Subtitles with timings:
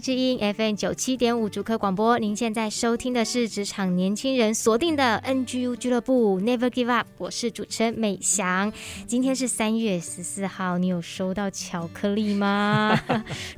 [0.00, 8.72] 之音 FM 九七点五主客广播，您现在收听的是职场年轻人锁定的 NGU 俱乐部 Never Give Up，我是主持人美翔。
[9.06, 12.96] 今天是三月十四号，你有收到巧克力吗？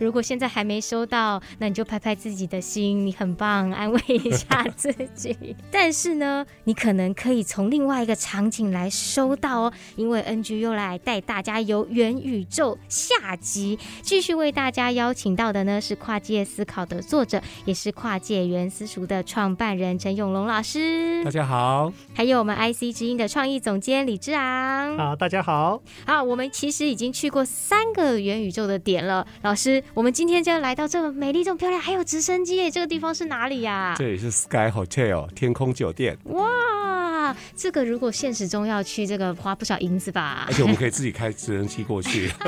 [0.01, 5.55] 如果现在还没收到，那你就拍拍自己的心，你很棒，安慰一下自己。
[5.71, 15.67] 但是呢，你可能可以从另外一个场景来收到哦，因为 NGU 来带大家游元宇宙下集，继续为大家邀请到的。
[15.67, 21.23] 呢是跨界思考的作者，也是跨界原私塾的创办人陈永龙老师。
[21.25, 24.97] 大家好，还有我们 IC 之音的创意总监李志昂。
[24.97, 25.81] 啊，大家好。
[26.07, 29.27] 好，我们其实已经去过三个元宇宙的点了。
[29.43, 32.71] 老师，我们今天就要来到这么美丽、这么漂亮，还有直升机耶！
[32.71, 33.95] 这个地方是哪里呀？
[33.99, 36.17] 这里是 Sky Hotel 天空酒店。
[36.25, 36.49] 哇，
[37.57, 40.45] 这个如果现实中要去，这个花不少银子吧？
[40.49, 42.31] 而且我们可以自己开直升机过去。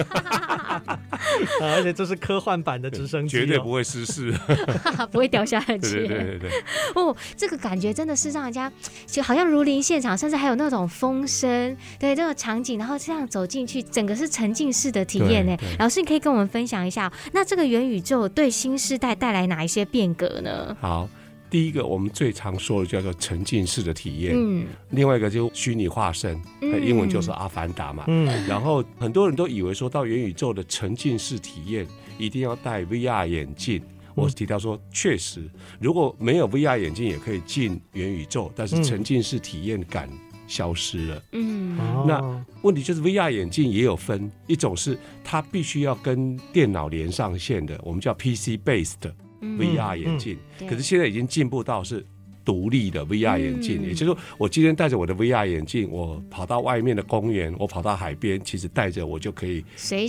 [1.60, 4.32] 而且这是科幻版的直升机，绝对不会失事，
[5.10, 5.78] 不会掉下去。
[5.78, 6.50] 对对对对对。
[6.94, 8.70] 哦，这个感觉真的是让人家
[9.06, 15.56] 就好像如临现场，甚至还有那种风声，对这个场景，然后这样走进去，整个是沉浸式的体验呢。
[15.78, 20.76] 老师，你可以跟我们分享一下，那这个元宇宙对新世代带来哪一些变革呢？
[20.80, 21.08] 好。
[21.50, 24.34] 第一个，我们最常说的叫做沉浸式的体验。
[24.36, 28.04] 嗯，另外一个就虚拟化身，英文就是阿凡达嘛。
[28.08, 31.86] 嗯，然后很多人都以为说到元宇宙的沉浸式体验
[32.18, 33.82] 一定要戴 VR 眼镜。
[34.14, 35.48] 我提到说，确实
[35.80, 40.08] 如果没有 VR 眼镜也可以进元宇宙，但是沉浸式体验感
[40.48, 41.22] 消失了。
[41.32, 49.10] 嗯，那问题就是 VR 眼镜也有分，一种是它必须要跟电脑连上线的，我们叫 PC based。
[49.40, 50.38] VR 眼镜，
[50.68, 52.04] 可是现在已经进步到是
[52.48, 59.62] 独立的 VR 眼镜，也就是说，我今天戴着我的 VR 眼镜，我跑到外面的公园，我跑到海边，其实戴着我就可以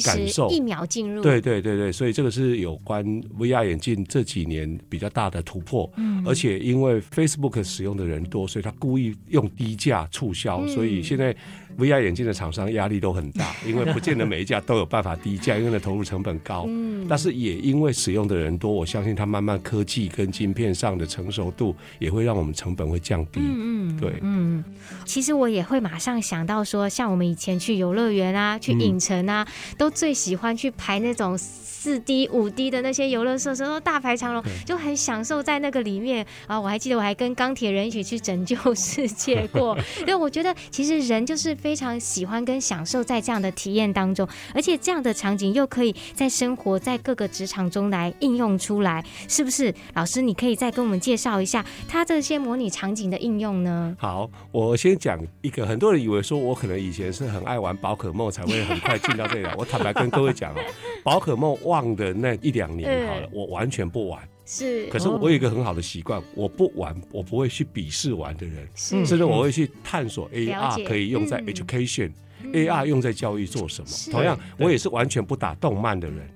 [0.06, 1.22] 感受一秒进入。
[1.22, 3.06] 对对对对，所以这个是有关
[3.38, 5.92] VR 眼镜这几年比较大的突破。
[5.98, 11.36] 嗯，而且因为 Facebook 使用的人多，所以他故意用低价促销，所以现在。
[11.78, 16.66] VR 眼镜的厂商压力都很大， 因为不见得每一家都有办法低价， 因为那投入成本高。
[16.68, 23.40] 嗯，但是也因为使用的人多，我相信它慢慢科技跟晶片上的成熟度也会让我们成本会降低。
[23.40, 24.64] 嗯嗯，对，嗯，
[25.04, 29.48] 其实我也会马上想到说，像我们以前去游乐园啊，去影城啊，
[29.80, 31.36] 都最喜欢去排那种。
[31.80, 36.60] 四 D、五 D 的那些游乐设施都大排长龙，就很享受在那个里面啊！
[36.60, 39.78] 我还记得我还跟钢铁人一起去拯救世界过。
[40.06, 49.74] 对，我觉得其实人就是非常喜欢跟享受在这样的体验当中，而且这样的场景又可以在生活在各个职场中来应用出来，是不是？
[49.94, 53.96] 老师，你可以再跟我们介绍一下它这些模拟场景的应用呢？
[53.98, 59.56] 好，我先讲一个，很多人以为说我可能以前是很爱玩宝可梦才会很快进到这里来。
[59.58, 60.58] 我坦白跟各位讲哦，
[61.02, 61.58] 宝可梦。
[61.64, 64.22] 旺的那一两年好了，嗯、我完全不玩。
[64.46, 73.88] 是，可是我有一个很好的习惯，我不玩，我不会去鄙视玩的人，是甚至我会去探索 AR 可以用在 education，AR、嗯、用在教育做什么。
[74.12, 76.30] 同样，我也是完全不打动漫的人。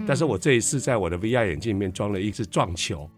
[0.00, 3.08] 嗯，但是我这一次在我的 VR 眼镜里面装了一只撞球，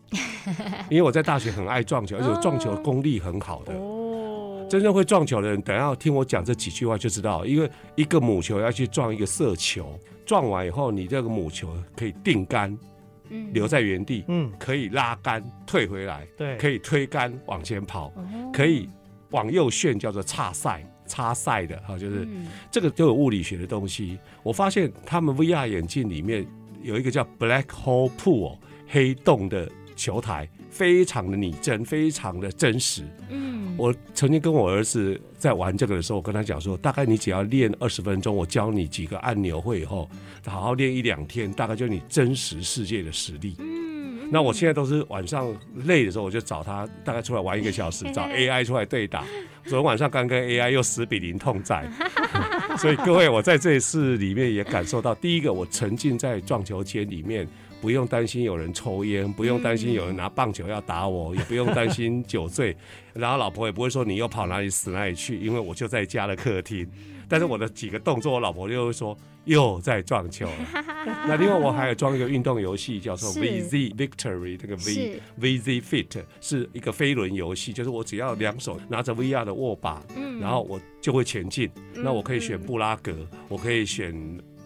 [0.90, 3.72] 因为我在大学很爱撞球，而且我撞球功力很好的。
[3.74, 9.98] 哦，真正会撞球的人，等下听我讲这几句话就知道，因为一个母球要去撞一个色球。
[10.24, 12.78] 撞完以后，你这个母球可以定杆，
[13.28, 18.12] 嗯，留在原地，嗯，可以拉杆退回来，对，可以推杆往前跑，
[18.52, 18.88] 可以
[19.32, 22.26] 往右旋，叫做插赛，插赛的哈，就是
[22.70, 24.16] 这个都有物理学的东西。
[24.44, 26.46] 我发现他们 VR 眼镜里面
[26.82, 28.56] 有一个叫 Black Hole Pool
[28.88, 33.02] 黑洞的球台，非常的拟真，非常的真实。
[33.30, 40.08] 嗯，我曾经跟我儿子在玩这个的时候，我跟他讲说，大概你只要练二十分钟，我教你几个按钮会以后，
[40.46, 43.54] 好好练一两天，大概就是你真实世界的实力。
[43.58, 45.54] 嗯，那我现在都是晚上
[45.84, 49.24] 累的时候，我就找他，大概出来玩一个小时，找 AI 出来对打。
[49.64, 51.88] 昨天晚上刚跟 AI 又十比零痛宰。
[52.78, 57.46] 所以各位，我在这一次里面也感受到，第一个，我沉浸在撞球间里面，
[57.80, 62.76] 不用担心有人抽烟，不用担心有人拿棒球要打我，也不用担心酒醉，
[63.12, 66.88] 然后老婆也不会说你又跑哪里死哪里去，因为我就在家的客厅。
[67.32, 69.16] 但是我的几个动作，我老婆就会说。
[69.44, 70.84] 又在撞球了，
[71.26, 80.00] 那另外我还有装一个运动游戏，叫做 VZ Victory，这个 V VZ Fit 是一个飞轮游戏，就是我只要两手拿着 VR 的握把，
[80.40, 81.68] 然后我就会前进。
[81.92, 83.16] 那我可以选布拉格，
[83.48, 84.14] 我可以选。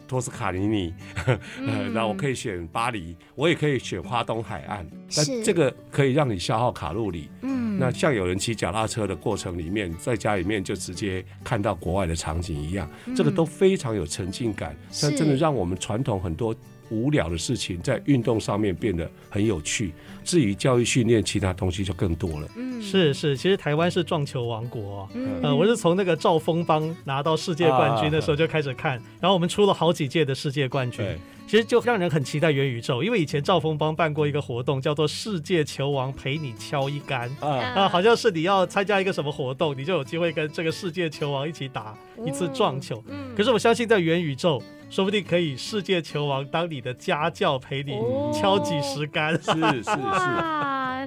[0.06, 0.94] 托斯卡尼尼，
[1.92, 7.28] 然后我可以选巴黎，我也可以选花东海岸，但这个可以让你消耗卡路里。
[7.42, 16.54] 嗯，那像有人骑脚踏车的过程里面，在家里面就直接看到国外的场景一样，这个都非常有沉浸感，但真的让我们传统很多。
[16.88, 19.92] 无聊的事情在运动上面变得很有趣，
[20.26, 22.48] 至于教育训练，其他东西就更多了。
[22.56, 25.08] 嗯，是是，其实台湾是撞球王国。
[25.14, 31.06] 嗯，呃，我是从那个赵峰邦拿到世界冠军的时候就开始看，然后我们出了好几届的世界冠军。
[31.48, 41.96] 其实就让人很期待元宇宙，因为以前赵峰邦办过一个活动，叫做“世界球王陪你敲一杆”啊，好像是你要参加一个什么活动，你就有机会跟这个世界球王一起打
[42.26, 43.00] 一次撞球。
[43.06, 47.92] 嗯可是我相信在元宇宙，说不定可以世界球王当你的家教，陪你
[48.32, 49.32] 敲几十杆。
[49.40, 49.52] 是
[49.84, 50.56] 是是。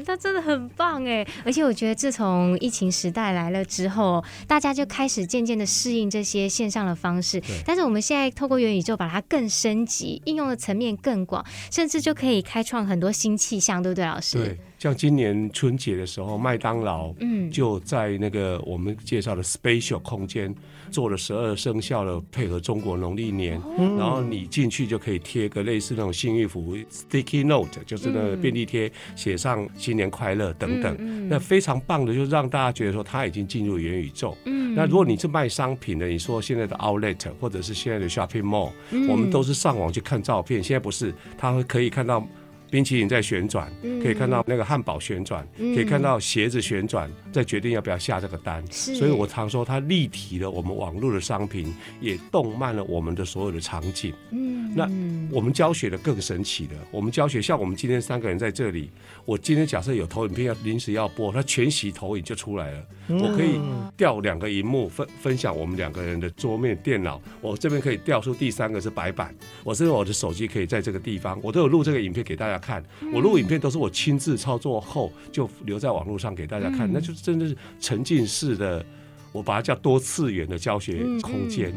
[0.06, 7.42] 他真的很棒哎，而且我觉得自从疫情时代来了之后，大家就开始渐渐的适应这些线上的方式。
[7.66, 14.38] 但是我们现在透过元宇宙把它更升级，应用的层面更广，甚至就可以开创很多新气象，对不对，老师？
[14.38, 14.58] 对。
[14.80, 17.14] 像今年春节的时候，麦当劳
[17.52, 20.56] 就在那个我们介绍的 Spatial 空间
[20.90, 23.62] 做了十二生肖的配合中国农历年，
[23.98, 31.28] 然后你进去就可以贴个类似那种幸运符 Sticky Note，就是那个便利贴，写上新年快乐等等。
[31.28, 34.36] 那非常棒的，就是让大家觉得说他已经进入元宇宙。
[34.46, 38.72] 那如果你是卖商品的，你说现在的 Outlet 或者是现在的 Shopping Mall，
[39.10, 42.26] 我们都是上网去看照片，现在不是，他会可以看到。
[42.70, 43.72] 冰淇淋在旋转，
[44.02, 48.66] 可以看到那个汉堡旋转，可以看到鞋子旋转，再决定要不要下这个单。
[48.72, 54.14] 所以我常说，它立体了我们网络的商品，也动漫了我们的所有的场景。
[54.32, 54.88] 嗯那
[55.36, 58.92] 我们教学的更神奇的，我们教学像我们今天三个人在这里，
[59.26, 62.86] 我今天假设有投影片要临时要播，它全息投影就出来了。
[63.08, 63.60] 我可以
[63.98, 69.34] 调两个荧幕分分享我们两个人的桌面电脑，我这边可以调出第三个是白板，
[69.64, 72.84] 我甚至我的手机可以在这个地方，我都有录这个影片给大家看。
[73.14, 78.86] 我录影片都是我亲自操作后就留在网络上给大家看，那就是真的是沉浸式的，
[79.32, 81.74] 我把它叫多次元的教学空间。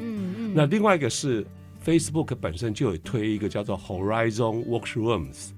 [0.55, 1.47] 那另外一个是
[1.85, 5.51] Facebook 本身就有推一个叫做 Horizon Workrooms。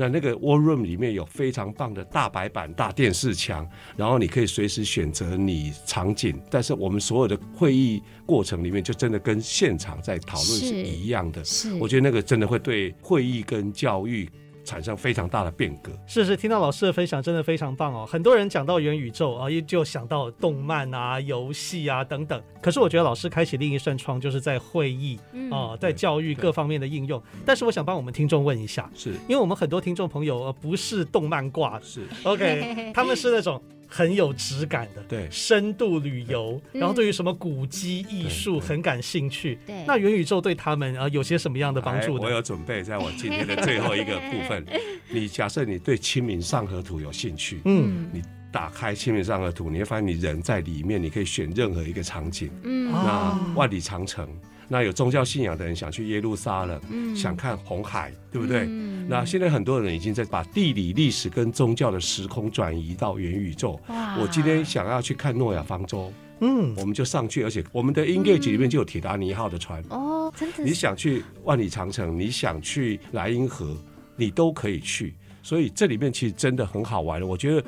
[0.00, 6.40] 那那个 War Room 里面有非常棒的大白板、大电视墙，然后你可以随时选择你场景。
[6.48, 11.42] 但是我们所有的会议过程里面，就真的跟现场在讨论是一样的。
[11.44, 14.30] 是，我觉得那个真的会对会议跟教育。
[14.68, 15.90] 产生非常大的变革。
[16.06, 18.04] 是是，听到老师的分享真的非常棒哦。
[18.04, 22.42] 很多人讲到元宇宙啊，也就想到动漫啊、游戏啊等等。
[22.60, 25.18] 可是我觉得老师开启另一扇窗，就是在会议
[25.50, 27.22] 啊，在教育各方面的应用。
[27.46, 33.62] 但是我想帮我们听众问一下，是因为我们很多听众朋友不是动漫挂的，是 OK， 他们是那种。
[33.88, 39.58] 很有质感的，对，深度旅游，然后对于什么古迹艺术很感兴趣。
[39.66, 42.24] 对，那元宇宙对他们啊有些什么样的帮助呢？
[42.24, 44.64] 我有准备，在我今天的最后一个部分，
[45.08, 54.28] 你假设你对《清明上河图》有兴趣，嗯，你打开《清明上河图》，你会发现你人在里面，你可以选任何一个场景，嗯，那万里长城。
[54.70, 58.66] 那有宗教信仰的人想去耶路撒冷，嗯、想看红海，对不对？
[58.68, 63.80] 嗯、那现在很多人已经在把地理、历史跟宗教的时空转移到元宇宙。
[63.88, 69.82] 我今天想要去看诺亚方舟，嗯，我们就上去，而且我们的 Engage 里面就有铁达尼号的船。
[69.88, 70.62] 哦，真的。
[70.62, 73.74] 你想去万里长城，你想去莱茵河，
[74.16, 75.14] 你都可以去。
[75.42, 77.26] 所以这里面其实真的很好玩的。
[77.26, 77.64] 我觉得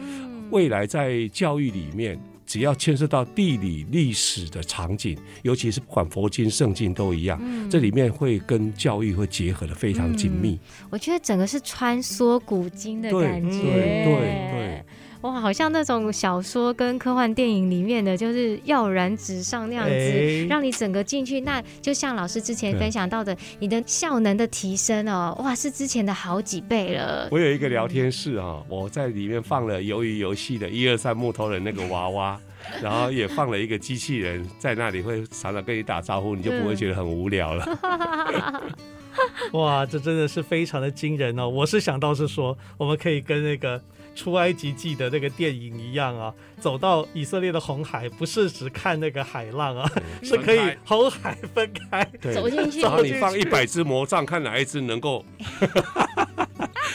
[0.50, 2.21] 未来在教育里面。
[2.50, 10.59] 只要牵涉到地理历史的场景，尤其是不管佛经圣经都一样，嗯、这里面会跟教育会结合的非常紧密。
[10.80, 14.50] 嗯、我觉得整个是穿梭古今的感觉，对对对。
[14.50, 14.85] 对
[15.22, 21.42] 哇，好像那种小说跟科幻电影里面的，就是要然纸上那样子，欸、让你整个进去。
[21.42, 27.28] 那就像老师之前分享到的，你的效能的提升哦，哇，是之前的好几倍了。
[27.30, 32.40] 我有一个聊天室啊，我在里面放了鱿鱼游戏的一二三木头人那个娃娃，
[32.82, 38.70] 然后也放了一个机器人在那里，会常常跟你打招呼，你就不会觉得很无聊了。
[39.52, 41.46] 哇，这真的是非常的惊人哦！
[41.46, 43.78] 我是想到是说，我们可以跟那个。
[44.20, 49.90] 出埃及记的那个电影一样啊，走到以色列的红海，不是只看那个海浪啊，
[50.22, 52.04] 是可以红海分开。
[52.34, 55.24] 走进去，然后你放一百只魔杖，看哪一只能够。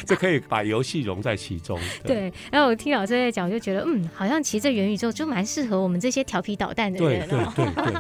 [0.06, 1.80] 这可以把游戏融在其中。
[2.04, 7.28] 对， 对，然后我听老师在讲，我就觉得，嗯，好像其实这元宇宙就蛮适合我们这些调皮捣蛋的人。
[7.28, 7.94] 对对对对。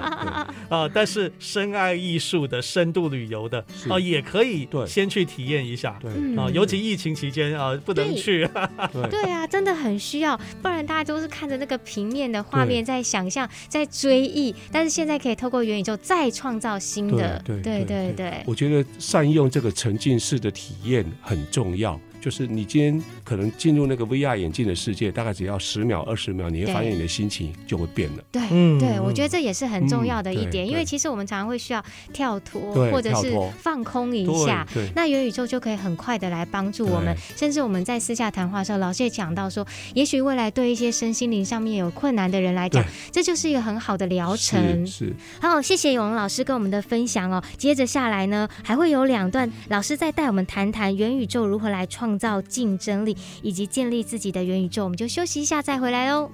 [0.69, 5.97] 啊， 但是深爱艺术的、深度旅游的啊，也可以先去体验一下。
[6.01, 8.47] 对啊，尤其疫情期间啊，不能去。
[8.91, 17.41] 对，对啊，真的很需要，不然大家都是看着那个平面的画面在想象、在追忆，但是现在可以透过元宇宙再创造新的。
[17.45, 18.43] 对对对对。
[18.45, 21.84] 我觉得善用这个沉浸式的体验很重要。
[21.85, 28.23] 样，就是你今天可能进入那个 VR 眼镜的世界，大概只要十秒、二十秒，你会发现你的心情就会变了。
[28.31, 34.67] 对，嗯、对，我觉得这也是很重要的一点，嗯、因为其实我们常常会需要跳脱，或者是放空一下。
[34.95, 39.63] 那元宇宙就可以很快的来帮助我们，甚至我们在私下谈话的时候，老师也讲到说，
[39.93, 44.87] 也许未来对一些身心灵上面有困难的人来讲，这就是一个很好的疗程。
[44.87, 47.43] 是，好，谢谢永龙老师跟我们的分享哦。
[47.55, 52.14] 接着下来呢，还会有两段老师再带我们谈谈元宇宙如何来创。
[52.17, 56.29] 造竞争力以及建立自己的元宇宙，我们就休息一下再回来哦。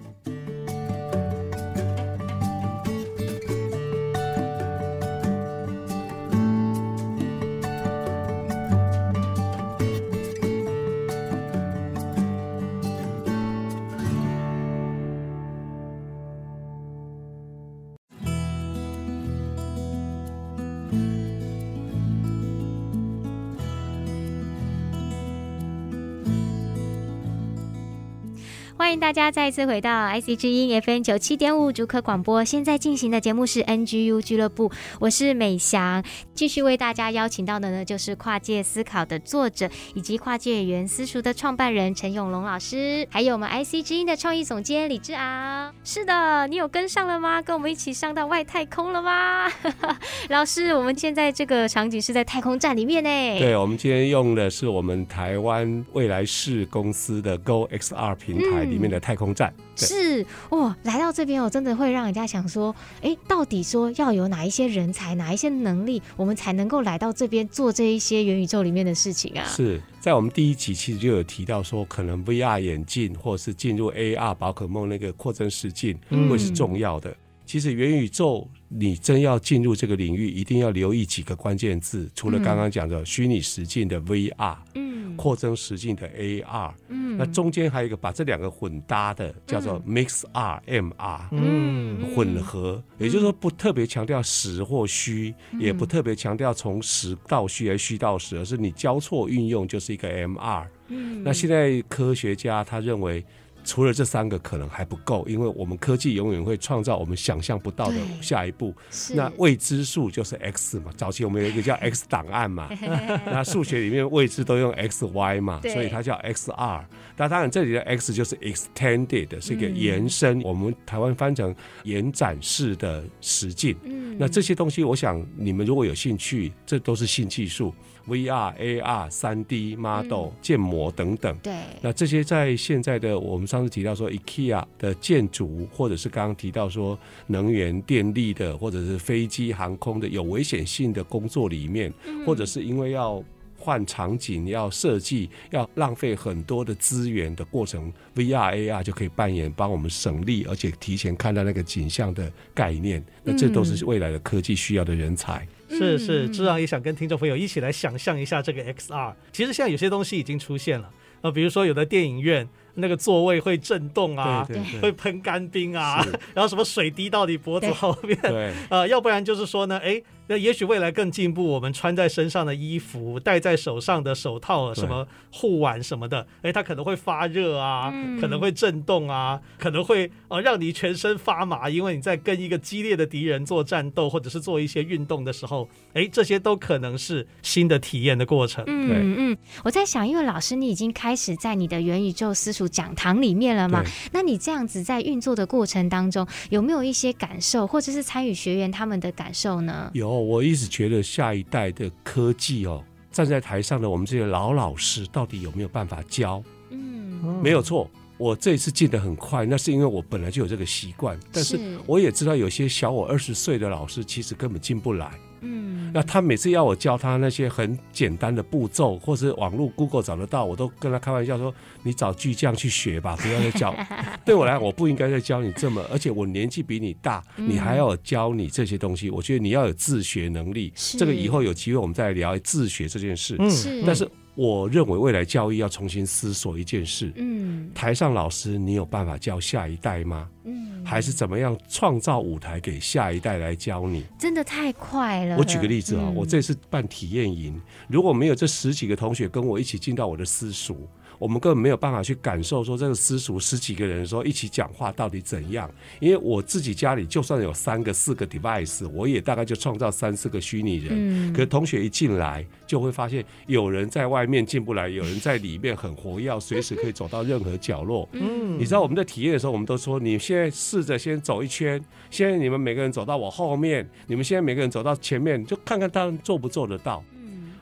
[28.91, 32.43] 欢迎大家再次回到 IC 之音 FN 九七点五主客广播。
[32.43, 34.69] 现在进行的节目是 NGU 俱乐部，
[34.99, 36.03] 我是美翔。
[36.33, 45.73] 继续为大家邀请到的呢，就是跨界思考的作者，以及跨界原私塾的创办人陈永龙老师，还有我们 IC 之音的创意总监李志昂。
[45.85, 47.41] 是的，你有跟上了吗？
[47.41, 49.49] 跟我们一起上到外太空了吗？
[50.27, 53.09] 老师，我们现在这个场景是在太空站里面呢。
[53.39, 58.80] 对，我们今天用的是我们台湾未来式公司的 Go XR 平台里面。
[58.80, 69.45] 里面的太空站是哦，来到这边，我真的会让人家想说，哎，到底说要有哪一些人才，哪一些能力，我们才能够来到这边做这一些元宇宙里面的事情啊？
[69.45, 75.97] 是在我们第一集其实就有提到说，可能 VR 眼镜或是进入 AR 宝可梦那个扩增实境
[76.29, 77.09] 会是重要的。
[77.09, 84.91] 嗯、其实元宇宙你真要进入这个领域，一定要留意几个关键字，除了刚刚讲的虚拟实境的 VR，嗯。
[85.17, 100.65] 扩增实境的 AR，嗯，那中间还有一个把这两个混搭的，叫做 Mix R MR，嗯，混合，也就是说不特别强调实或虚，也不特别强调从实到虚还是虚到实，而是你交错运用就是一个 MR。
[100.87, 103.23] 嗯，那现在科学家他认为。
[103.63, 108.73] 除了这三个可能还不够，因为我们科技永远会创造我们想象不到的下一步。
[109.13, 112.69] 那未知数就是 X 嘛，早期我们有一个叫 X 档案嘛，
[113.25, 116.83] 那数学里面未知都用 X Y 嘛，所以它叫 XR。
[117.17, 121.53] 那当然这里的 X 就是 extended，是一个延伸，嗯、我们台湾翻成
[121.83, 123.75] 延展式的实境。
[123.83, 127.73] 嗯、那这些东西，我想你们如果有兴趣，这都是新技术。
[128.07, 141.93] VR、AR、3D model、建模等等，对，那这些在现在的我们上次提到说 IKEA 的建筑，或者是刚刚提到说能源电力的，或者是飞机航空的有危险性的工作里面，
[142.25, 143.23] 或者是因为要
[143.57, 153.03] 换场景、要设计、要浪费很多的资源的过程，VR、AR 就可以扮演帮我们省力，而且提前看到那个景象的概念。
[153.23, 155.47] 那这都是未来的科技需要的人才。
[155.77, 159.13] 是是，志昂也想跟听众朋友一起来想象一下这个 XR。
[159.31, 170.01] 其实现在有些东西已经出现了，呃，比如说有的电影院那个座位会震动啊，对对对，会喷干冰啊， 然后什么水滴到你脖子后面，对， 呃，要不然就是说呢，哎。
[170.27, 188.63] 那也许未来更进步，我们穿在身上的衣服、戴在手上的手套、什么护腕什么的，哎，它可能会发热啊，嗯、可能会震动啊，可能会呃让你全身发麻，因为你在跟一个激烈的敌人做战斗，或者是做一些运动的时候，哎，这些都可能是新的体验的过程。
[188.63, 188.73] 对。
[188.73, 199.89] 嗯嗯，我在想，因为老师你已经开始在你的元宇宙私塾讲堂里面了嘛，那你这样子在运作的过程当中，有没有一些感受，或者是参与学员他们的感受呢？
[199.93, 200.11] 有。
[200.11, 206.43] 我一直觉得下一代的科技哦，站在台上的我们这些老老师，到底有没有办法教？
[206.69, 207.89] 嗯，没有错。
[208.17, 211.19] 我这一次进得很快，那是因为我本来就有这个习惯。
[211.31, 215.11] 但是我也知道有些小我二十岁的老师，其实根本进不来。
[215.41, 223.75] 嗯，那他每次要我教他那些很简单的步骤，或是网络 Google 找得到，我都跟他开玩笑说：“你找巨匠去学吧，不要再教。”
[224.23, 229.09] 对我来讲，我不应该再教你这么，而且我年纪比你大，你还要教你这些东西。
[229.09, 230.71] 我觉得你要有自学能力。
[230.97, 233.35] 这个以后有机会我们再来聊自学这件事。
[233.39, 234.07] 嗯，但是。
[234.35, 237.11] 我认为未来教育要重新思索一件事。
[237.15, 240.29] 嗯，台上老师，你有办法教下一代吗？
[240.45, 244.05] 嗯，还是怎么样创造舞台给下一代来教你？
[244.17, 245.37] 真的太快了。
[245.37, 250.87] 我举个例子啊，我这次办体验营，如果没有这十几个同学跟我一起进到我的私塾。
[251.21, 260.89] 我们根本没有办法去感受说这个私塾十几个人说一起讲话到底怎样，因为我自己家里就算有三个四个 device，我也大概就创造三四个虚拟人。
[260.91, 261.31] 嗯。
[261.31, 268.09] 可是同学一进来就会发现有人在外面进不来，有人在里面很活跃，随时可以走到任何角落。
[268.13, 268.57] 嗯。
[268.57, 277.03] 你知道我们在体验的时候，我们都说你现在试着先走一圈，现在你们每个人走到我后面，你们现在每个人走到前面，就看看他们做不做得到。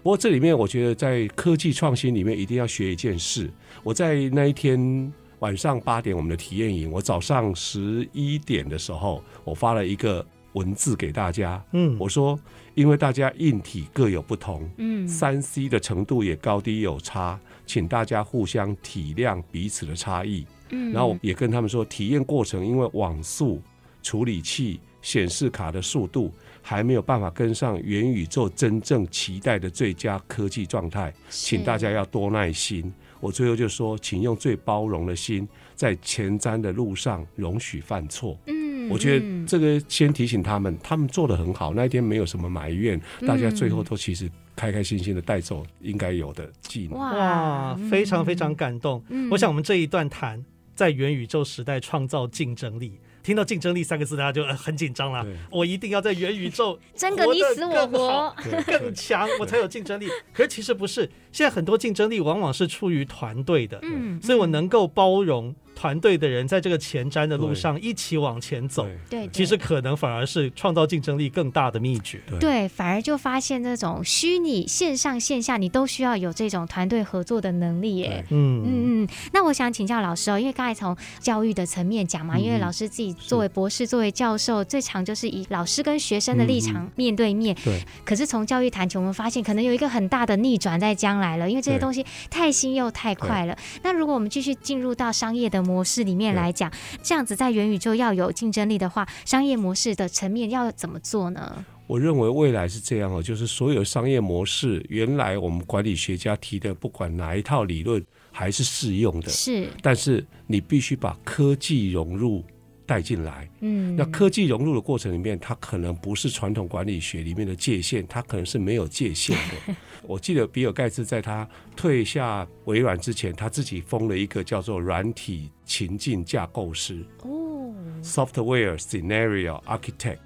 [0.01, 3.49] 不过这里面，我觉得在科技创新里面一定要学一件事。
[3.83, 11.61] 我在那一天晚上八点我们的体验营，我早上十一点的时候，我发了一个文字给大家。
[11.73, 12.39] 嗯，我说
[12.75, 20.45] 因为大家硬体各有不同，嗯，三 C 的程度也高低有差，请大家互相体谅彼此的差异。
[20.69, 23.61] 嗯，然后也跟他们说，体验过程因为网速、
[24.01, 26.31] 处理器、显示卡的速度。
[26.61, 32.93] 还没有办法跟上元宇宙真正期待的最佳科技状态，请大家要多耐心。
[33.19, 38.37] 我最后就说，请用最包容的心，在前瞻的路上容许犯错。
[38.45, 46.99] 嗯，我觉得这个先提醒他们，他们做的很好，那一天没有什么埋怨，大家最后都其实开开心心的带走应该有的技能。
[46.99, 49.03] 哇，非常非常感动。
[49.31, 50.43] 我想我们这一段谈
[50.79, 52.97] 在元宇宙时代创造竞争力。
[53.21, 55.27] 听到竞争力三个字，大家就很紧张了。
[55.51, 60.07] 我一定要在元宇宙 争个你死我活，更强，我才有竞争力。
[60.33, 61.01] 可是其实不是，
[61.33, 65.53] 现在很多竞争力往往是出于团队的，嗯，所以我能够包容。
[65.79, 72.19] 团队的人在这个前瞻的路上一起往前走，对，其实可能反而是创造竞争力更大的秘诀。
[72.37, 78.25] 对，反而就发现这种虚拟线上线下，你都需要有这种团队合作的能力耶。
[78.27, 78.67] 嗯嗯
[79.05, 79.07] 嗯。
[79.31, 87.55] 那我想请教老师哦，因为刚才从教育的层面讲嘛，因为老师自己作为博士、作为教授，最常就是以老师跟学生的立场面对面。
[87.63, 87.81] 对。
[88.03, 93.57] 可是从教育谈起，我们发现可能有一个很大的逆转在将来了，因为这些东西太新又太快了。
[93.81, 96.71] 那如果我们继续进入到商业的模式里面来讲，
[97.03, 101.63] 这样子在元宇宙要有竞争力的话，商业模式的层面要怎么做呢？
[101.85, 109.67] 我认为未来是这样哦，就是所有商业模式，原来我们管理学家提的，不管哪一套理论还是适用的，是。
[109.81, 112.43] 但是你必须把科技融入。
[112.89, 119.75] 带进来，嗯，那科技融入的过程里面，它可能不是传统管理学里面的界限，它可能是没有界限的。
[120.01, 127.71] 我记得比尔盖茨在他退下微软之前，他自己封了一个叫做软体情境架构师，哦
[128.01, 130.17] ，Software Scenario Architect。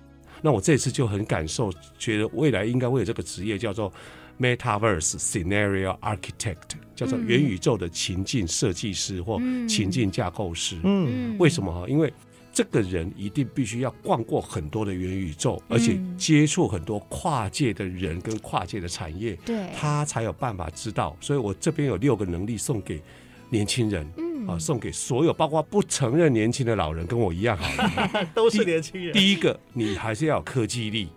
[0.41, 3.91] 那我这次就很感受，觉得未来应该会有这个职业叫做
[4.39, 10.77] Metaverse Scenario Architect，叫做元宇宙的情境设计师或情境架构师。
[10.83, 11.89] 嗯，为什么？
[11.89, 12.13] 因为
[12.53, 21.17] 这个人一定必须要逛过很多的元宇宙，而且接触很多跨界的人跟跨界的产业，对，他才有办法知道。
[21.19, 23.01] 所以我这边有六个能力送给
[23.49, 27.65] 年轻人，嗯，啊，送给所有包括不承认年轻的老人，跟我一样好
[28.11, 29.11] 了， 都是年轻人。
[29.13, 31.09] 第一个，你还是要有科技力，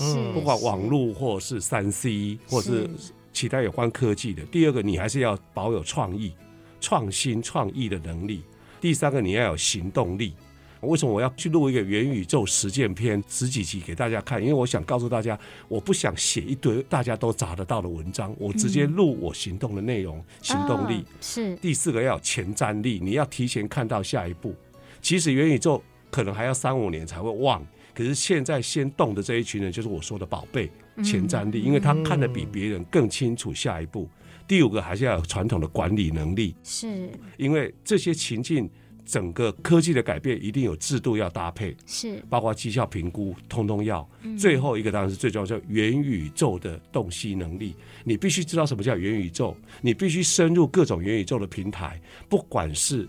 [0.00, 2.88] 嗯，不管网络或是三 C 或是
[3.30, 4.42] 其他有关科技的。
[4.44, 6.32] 第二个，你还是要保有创意、
[6.80, 8.42] 创新、创意的能力。
[8.80, 10.32] 第三个，你要有行动力。
[10.82, 14.40] 为什么我要去录一个元宇宙实践篇十几集给大家看？
[14.40, 21.04] 因为我想告诉大家，我不想写一堆大家都找得到的文章，我直接录我行动的内容、行动力。
[21.20, 24.54] 是第四个要有前瞻力，你要提前看到下一步。
[25.02, 30.70] 其实元宇宙可能还要三五年才会旺，可是现在先动的这一群人就是我说的宝贝
[31.02, 34.08] 前瞻力，因为他看得比别人更清楚下一步。
[34.46, 38.70] 第五个还是要有传统的管理能力，是因为这些情境。
[39.08, 44.06] 整个科技的改变一定有制度要搭配，是包括绩效评估，通通要。
[44.38, 47.74] 最后一个当然是最重要，叫元宇宙的洞悉能力。
[48.04, 53.08] 你必须知道什么叫元宇宙，你必须深入各种元宇宙的平台，不管是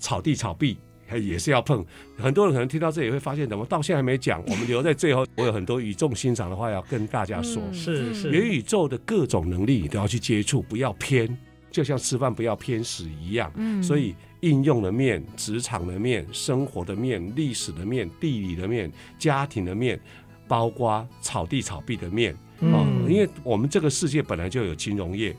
[0.00, 0.76] 草地草壁，
[1.22, 1.86] 也是要碰。
[2.18, 4.42] 很多人可能听到这里会发现，怎么到现在还没讲？
[4.48, 7.62] 我们留在最后，我有很多语重心长的话要跟大家说。
[7.72, 11.38] 是是，元宇宙的各种能力你都要去接触，不要偏，
[11.70, 13.52] 就像吃饭不要偏食一样。
[13.56, 14.14] 嗯，所以。
[14.40, 19.98] 应用的面、职场的面、生活的面、历史的面、地理的面、家庭的面、
[20.46, 25.34] 包括草地草地的面啊，嗯、因为我们这个世界本来就有金融业。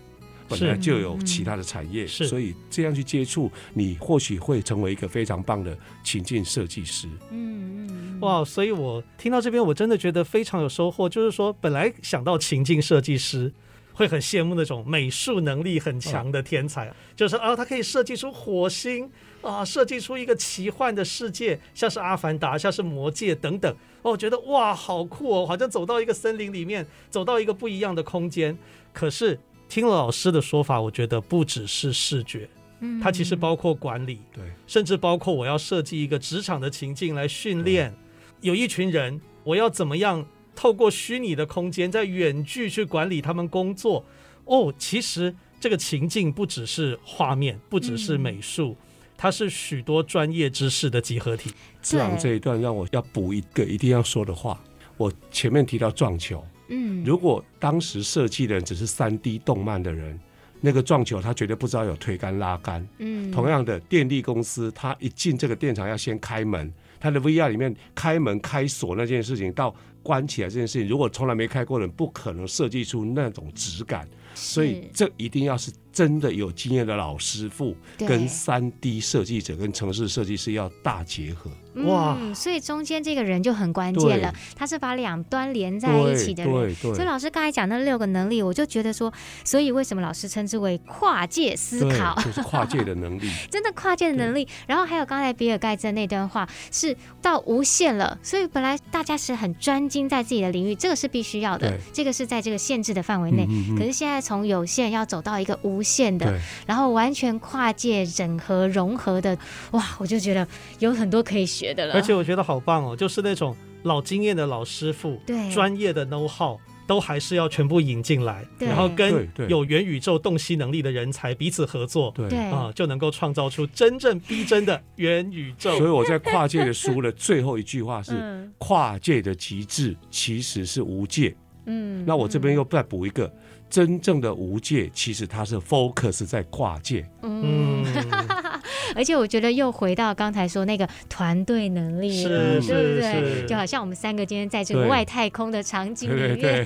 [0.50, 7.08] 本来就有其他的产业，是所以这样去接触，你或许会成为一个非常棒的情境设计师。
[7.32, 8.46] 嗯嗯，哇！
[8.46, 11.10] 所以我听到这边，我真的觉得非常有收获。
[11.10, 13.54] 就是说，本来想到情境设计师，
[13.98, 23.70] 会很羡慕那种美术能力很强的天才，哦、就是啊，他可以设计出火星啊，设计出一个奇幻的世界，像是阿凡达，像是魔戒等等。
[24.04, 28.58] 哦，我觉得哇，好酷哦，好像走到一个森林里面，走到一个不一样的空间。
[28.94, 29.38] 可是。
[29.70, 37.94] 听了老师的说法，我觉得不只是视觉，嗯，它其实包括管理，对，甚至包括我要设计一个职场的情境来训练，
[38.40, 40.26] 有一群人，我要怎么样
[40.58, 44.04] 透过虚拟的空间，在远距去管理他们工作。
[44.46, 48.78] 哦，其实这个情境不只是画面，不只是美术，嗯，
[49.16, 51.52] 它是许多专业知识的集合体。
[51.82, 54.60] 讲这一段让我要补一个一定要说的话，
[54.98, 56.44] 我前面提到撞球。
[56.70, 60.20] 嗯，如果当时设计的人只是三 D 动漫的人，
[60.60, 62.86] 那个撞球他绝对不知道有推杆拉杆。
[62.98, 74.08] 嗯，同样的，电力公司他一进这个电厂要先开门，他的 VR 里面开门开锁那件事情到关起来这件事情，如果从来没开过的人，不可能设计出那种质感。
[74.34, 81.50] 所以这一定要是真的有经验的老师傅，跟三 D 设计者跟城市设计师要大结合。
[81.88, 82.34] 哇、嗯！
[82.36, 86.54] 所以中间这个人就很关键了，他是把两端连在一起的人。
[86.54, 89.12] 对对对，所以老师刚才讲那六个能力，我就觉得说，
[89.44, 92.16] 所以为什么老师称之为跨界思考？
[92.24, 94.48] 就是跨界的能力， 真的跨界的能力。
[94.68, 98.18] 然后还有刚才比尔盖茨那段话，是到无限了。
[98.22, 103.46] 所以本来大家是很专精在自己的领域，这个是必须要的，这个是在这个限制的范围内。
[103.48, 109.38] 嗯嗯嗯，可是现在从有限要走到一个无限的，然后完全跨界整合融合的，
[109.72, 109.82] 哇！
[110.00, 110.46] 我就觉得
[110.80, 111.94] 有很多可以学的了。
[111.94, 125.76] 而且我觉得好棒哦，就是那种老经验的老师傅，对专业的 know how 都还是要全部引进来，然后跟有元宇宙洞悉能力的人才彼此合作，对啊，就能够创造出真正逼真的元宇宙。
[125.80, 128.14] 所以我在跨界的书的最后一句话是：
[128.58, 131.36] 跨界的极致其实是无界。
[131.66, 133.30] 嗯，那我这边又再补一个。
[133.70, 137.06] 真正的无界，其实它是 focus 在跨界。
[137.22, 137.84] 嗯，
[138.96, 143.46] 而且我觉得又回到刚才说那个团队能力了，是对不对？
[143.48, 146.66] 就好像我们三个今天在这个外太空的场景里面，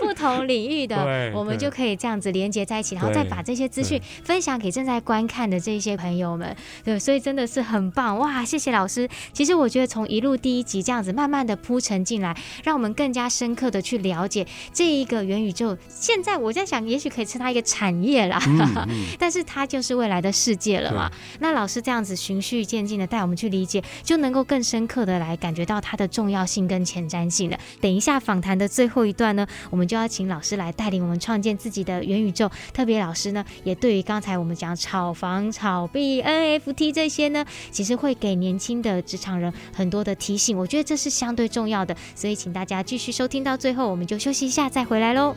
[0.00, 6.54] 不同领域的，我们就可以这样子连接在一起，然后再把这些资讯分享给正在观看的这些朋友们。
[6.84, 8.44] 对，所以真的是很棒哇！
[8.44, 9.08] 谢谢老师。
[9.32, 15.76] 其实我觉得从一路第一集这样子慢慢的铺陈进来，让我们更加深刻的去了解这一个元宇宙。
[15.88, 21.10] 现在我在想，也许可以称它一个产业啦，嗯 嗯、但是它就是未来的世界了嘛。
[21.40, 27.58] 那老师这样子循序渐进的带我们去理解，就能够更深刻的来感觉到它的重要性跟前瞻性的。
[27.80, 32.50] 等一下访谈的最后一段呢，我们就要请老师来带领我们创建自己的元宇宙。
[32.72, 40.56] 特别老师呢，也对于刚才我们讲炒房、炒币、NFT 这些呢，其实会给年轻的职场人很多的提醒。
[40.56, 45.36] 我觉得这是相对重要的，所以请大家继续收听到最后，我们就休息一下再回来喽。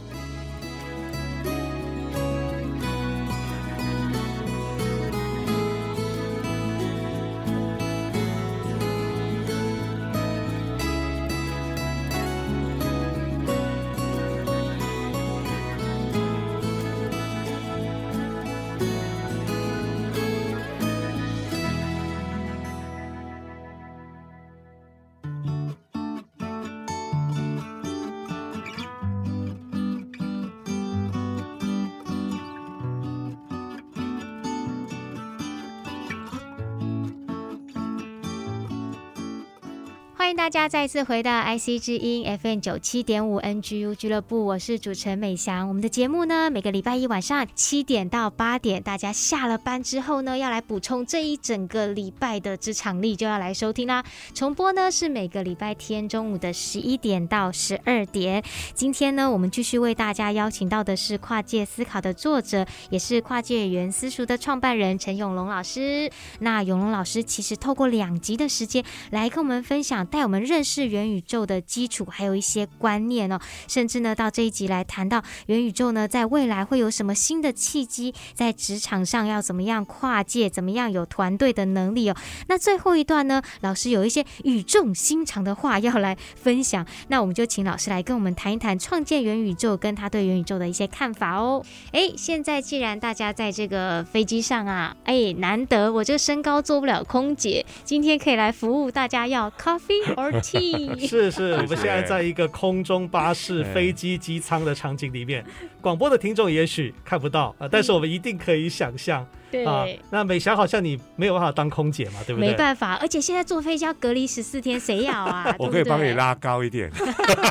[40.50, 45.68] 大家再次回到 IC 之音 FM 九七点五 NGU 俱乐部，我是主持人美翔。
[45.68, 54.04] 我们的节目呢，每个礼拜一晚上七点到八点，大家下了班之后呢，要来补充这一整个礼拜的职场力，就要来收听啦。
[54.34, 58.44] 重播呢是每个礼拜天中午的十一点到十二点。
[58.74, 66.10] 今天呢，我们继续为大家邀请到的是跨界思考的作者，也是跨界原私塾的创办人陈永龙老师。
[66.40, 70.04] 那永龙老师其实透过两集的时间来跟我们分享。
[70.08, 82.15] 带我们认识元宇宙的基础，还有一些观念哦，甚至呢，到这一集来谈到元宇宙呢，在未来会有什么新的契机，在职场上要怎么样跨界，怎么样有团队的能力哦。
[82.47, 91.63] 那最后一段呢，老师有一些语重心长的话要来分享，那我们就请老师来跟我们谈一谈创建元宇宙跟他对元宇宙的一些看法哦。
[91.91, 99.99] 哎，现在既然大家在这个飞机上啊，哎，难得我这身高做不了空姐，今天可以来服务大家要咖啡。
[100.15, 100.29] or
[101.00, 105.44] 是是，我们现在在一个空中巴士、飞机机舱的场景里面，
[105.82, 109.26] 广播的听众也许看不到啊，但是我们一定可以想象。
[109.52, 112.50] 对啊，那美霞好像你没有办法当空姐嘛，对不对？
[112.50, 115.54] 没办法，而且现在坐飞机要隔离十四天，谁要啊？
[115.60, 116.92] 我可以帮你拉高一点，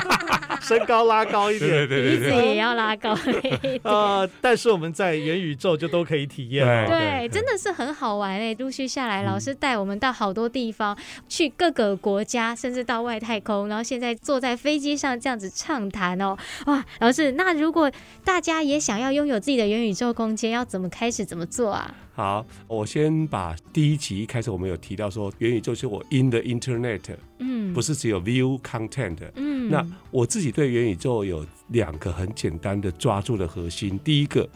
[0.61, 3.79] 身高拉高一点，对对对，鼻子也要拉高一点。
[3.83, 8.53] 啊，但是我们在元宇宙就都可以体验，对，对对真的是很好玩哎！
[8.59, 16.83] 陆续下来，老师带我们到好多地方，嗯、去各个国家，甚至到外太空，然后现在坐在飞机上这样子畅谈哦，哇！
[16.99, 17.91] 老师，那如果
[18.23, 21.88] 大家也想要拥有自己的元宇宙空间，要怎么开始，怎么做啊？
[22.13, 34.47] 好，我先把第一集一开始我们有提到说，元宇宙是我 in the internet，嗯，不是只有 view content，嗯，那我自己对元宇宙有两个很简单的抓住的核心，第一个。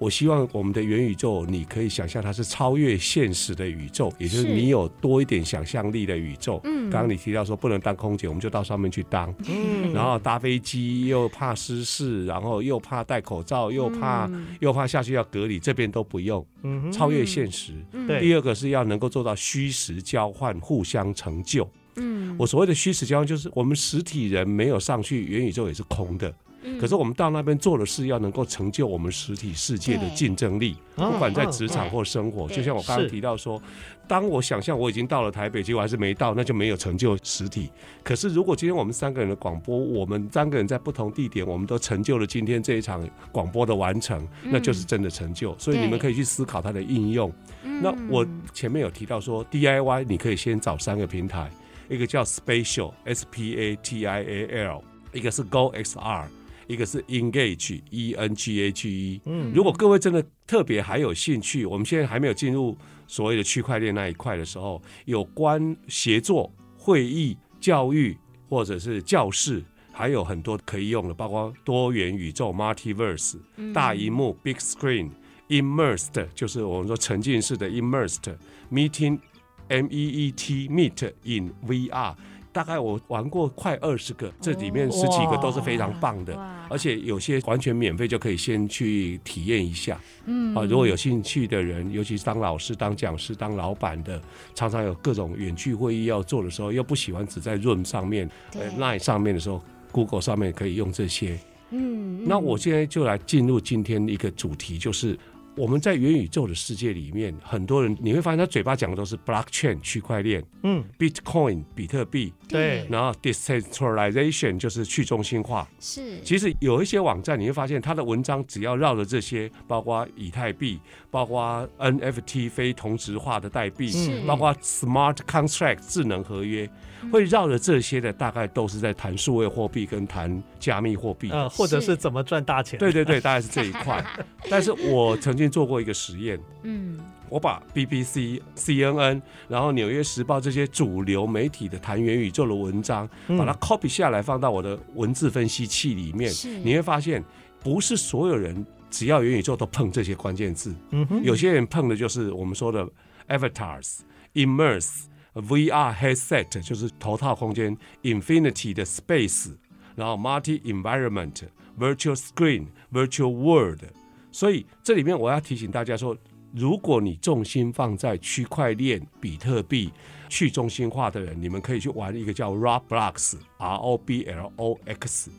[0.00, 6.58] 我希望我们的元宇宙，你可以想象它是超越现实的宇宙，也就是你有多一点想象力的宇宙。
[6.64, 9.32] 嗯，刚刚你提到说不能当空姐，我们就到上面去当。
[9.46, 14.26] 嗯，然后搭飞机又怕失事，然后又怕戴口罩，又怕
[14.60, 16.44] 又怕下去要隔离，这边都不用。
[16.62, 17.74] 嗯，超越现实。
[18.06, 18.20] 对。
[18.20, 21.70] 第二个是要能够做到虚实交换，互相成就。
[21.96, 26.34] 嗯，我所谓的虚实交换，就是我们实体人没有上去，元宇宙也是空的。
[26.78, 32.46] 可是我们到那边做的事，要能够成就我们实体世界的竞争力，不管在职场或生活。
[32.48, 33.60] 就像我刚刚提到说，
[34.06, 37.70] 当我想象我已经到了台北，结果还是没到，那就没有成就实体。
[38.02, 45.56] 可是如果今天我们三个人的广播，我们三个人在不同地点，我们都成就了今天这一场广播的完成，那就是真的成就。
[45.58, 47.32] 所以你们可以去思考它的应用。
[47.62, 51.50] 那我前面有提到说，DIY 你可以先找三个平台，
[51.88, 56.24] 一个叫 Spatial S P A T I A L，一个是 Go XR。
[56.70, 59.20] 一个是 Engage，E N G A G E。
[59.24, 62.78] 嗯，如果各位真的特别还有兴趣，我们现在还没有进入
[63.08, 68.16] 所谓的区块链那一块的时候，有关协作、会议、教育
[68.48, 73.36] 或者是教室，还有很多可以用的，包括多元宇宙 （Multiverse）、
[73.74, 75.10] 大荧幕 （Big Screen）、
[75.48, 82.14] Immersed，就是我们说沉浸式的 Immersed，Meeting，M E E T，Meet in VR。
[82.52, 86.34] 大概我玩过快二十个，这里面十几个都是非常棒的，
[86.68, 90.00] 而且有些完全免费就可以先去体验一下。
[90.26, 94.20] 嗯，啊，如果有兴趣的人，尤其是当老师、当讲师、当老板的，
[94.54, 101.38] 常常有各种远距会议要做的时候，又不喜欢只在 Room 上面、呃 Line 上面的时候，Google 上面可以用这些。
[101.70, 105.16] 嗯，那我现在就来进入今天一个主题，就是。
[105.60, 116.18] 我们在元宇宙的世界里面，很多人你会发现他嘴巴讲的都是 blockchain 区块链，嗯，Bitcoin 比特币，对，然后 decentralization 就是去中心化，是。
[116.22, 126.66] 其实有一些网站你会发现，他的文章只要绕着这些，包括以太币，包括 NFT 非同质化的代币，是，包括 smart contract 智能合约。
[127.12, 131.96] 会绕着这些的，大概都是在谈数位货币跟谈加密货币，呃，或者是。
[132.00, 132.78] 怎么赚大钱。
[132.78, 134.02] 对对对，大概是这一块。
[134.48, 146.32] 但是我曾经做过一个实验，嗯，我把 BBC、CNN，然后纽约时报这些主流媒体的谈元宇宙的文章，把它 copy 下来放到我的文字分析器里面，
[146.64, 147.22] 你会发现，
[147.62, 152.88] 不是所有人只要元宇宙都碰这些关键字，嗯哼，有些人碰的就是我们说的
[153.28, 153.98] avatars、
[154.32, 155.02] immerse。
[155.40, 159.52] VR headset 就是头套空间，Infinity 的 Space，
[159.96, 161.42] 然后 Multi Environment、
[161.78, 163.84] Virtual Screen、Virtual World。
[164.32, 166.16] 所以这里面我要提醒大家说，
[166.54, 169.92] 如果你重心放在区块链、比特币、
[170.28, 175.30] 去中心化的人，你们可以去玩一个叫 Roblox，R O B L O X，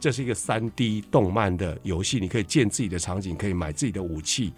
[0.00, 4.52] 这是一个三 D 动漫的游戏，你可以建自己的场景，可以买自己的武器。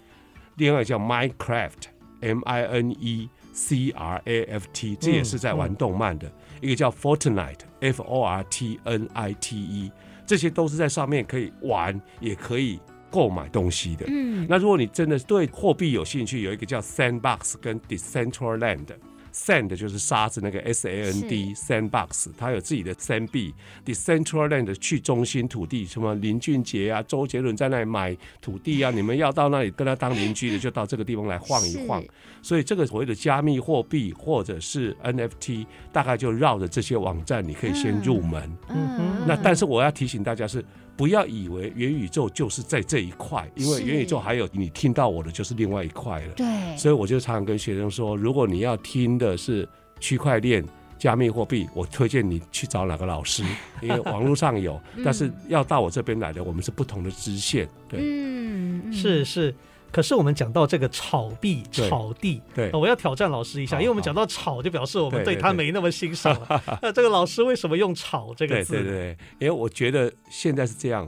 [0.55, 3.29] 另外叫 Minecraft，M I N E。
[3.53, 6.27] C R A F T，这也是在玩动漫的。
[6.27, 9.91] 嗯嗯、一个叫 Fortnite，F O R T N I T E，
[10.25, 14.05] 这些都是在上面可以玩，也可以购买东西的。
[14.09, 18.87] 嗯，那如果你真的对货币有兴趣，有一个叫 Sandbox 跟 Decentraland。
[19.33, 32.03] Sand 就是沙子，那个 S A N D Sandbox，它有自己的 Sand 币，Decentraland 去中心土地，什么林俊杰啊、周杰伦在那里买土地啊， 你们要到那里跟他当邻居的，就到这个地方来晃一晃。
[32.41, 38.49] 所以这个所谓的加密货币或者是 NFT，大概就绕着这些网站，你可以先入门。
[38.69, 40.63] 嗯，那但是我要提醒大家是。
[40.95, 46.33] 不要以为元宇宙就是在这一块，因为元宇宙还有你听到我的就是另外一块了。
[46.35, 49.67] 对，所以我就常常跟学生说，如果你要听的是
[49.99, 50.63] 区块链、
[50.99, 53.43] 加密货币，我推荐你去找哪个老师，
[53.81, 57.67] 因为网络上有，但是要到我这边来的，我们是不同的支线。
[57.89, 59.53] 对，嗯，是是。
[59.93, 66.63] 可是我们讲到这个炒币、炒地，对，我要挑战老师一下，因为我们讲到炒，就表示我们对他没那么欣赏了。
[66.81, 68.73] 那这个老师为什么用“炒”这个字？
[68.73, 71.07] 对对对，因为我觉得现在是这样，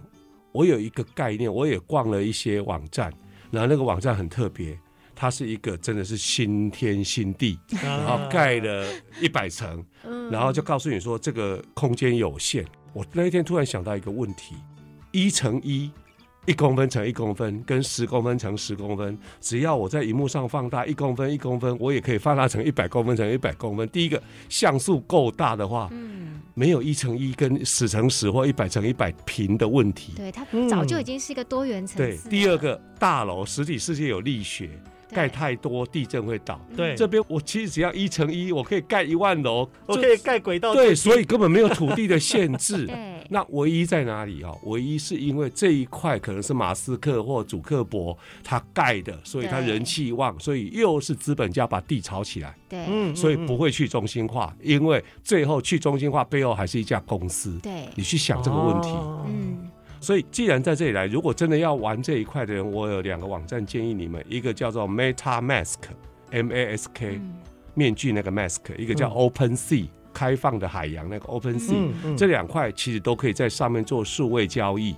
[0.51, 3.11] 我有一个概念，我也逛了一些网站，
[3.49, 4.77] 然后那个网站很特别，
[5.15, 8.85] 它是一个真的是新天新地，然后盖了
[9.19, 9.83] 一百层，
[10.29, 12.63] 然后就告诉你说这个空间有限。
[12.93, 14.53] 我那一天突然想到一个问题：
[15.11, 15.91] 一乘一。
[16.45, 23.87] 一公分乘一公分，跟十公分乘十公分，只要我在荧幕上放大一公分一公分，我也可以放大成一百公分乘一百公分。
[23.89, 30.13] 第一个像素够大的话，嗯，没有一乘一跟十乘十或一百乘一百平的问题。
[30.15, 32.29] 对，它早就已经是一个多元层次。
[32.29, 34.69] 对，第二个大楼实体世界有力学。
[35.15, 36.59] 盖太多，地震会倒。
[36.75, 40.73] 对，这边我其实只要一乘一，我可以盖一万楼，我可以盖轨道。
[40.73, 42.85] 对，所以根本没有土地的限制。
[42.85, 44.51] 对 那唯一在哪里啊？
[44.65, 52.53] 唯一是因为这一块可能是马斯克或祖克伯他盖的，所以他人气旺，所以又是资本家把地炒起来。
[52.67, 57.57] 对，嗯，所以不会去中心化，因为最后去中心化背后还是一家公司。
[57.63, 58.89] 对，你去想这个问题。
[59.27, 59.64] 嗯。
[60.05, 67.19] 所以，既然在这里来，如果真的要玩这一块的人，我有两个网站建议你们，一个叫做 MetaMask，M A S K，
[67.73, 74.95] 面具那个 mask，一个叫 OpenSea，开放的海洋那个 OpenSea，这两块其实都可以在上面做数位交易，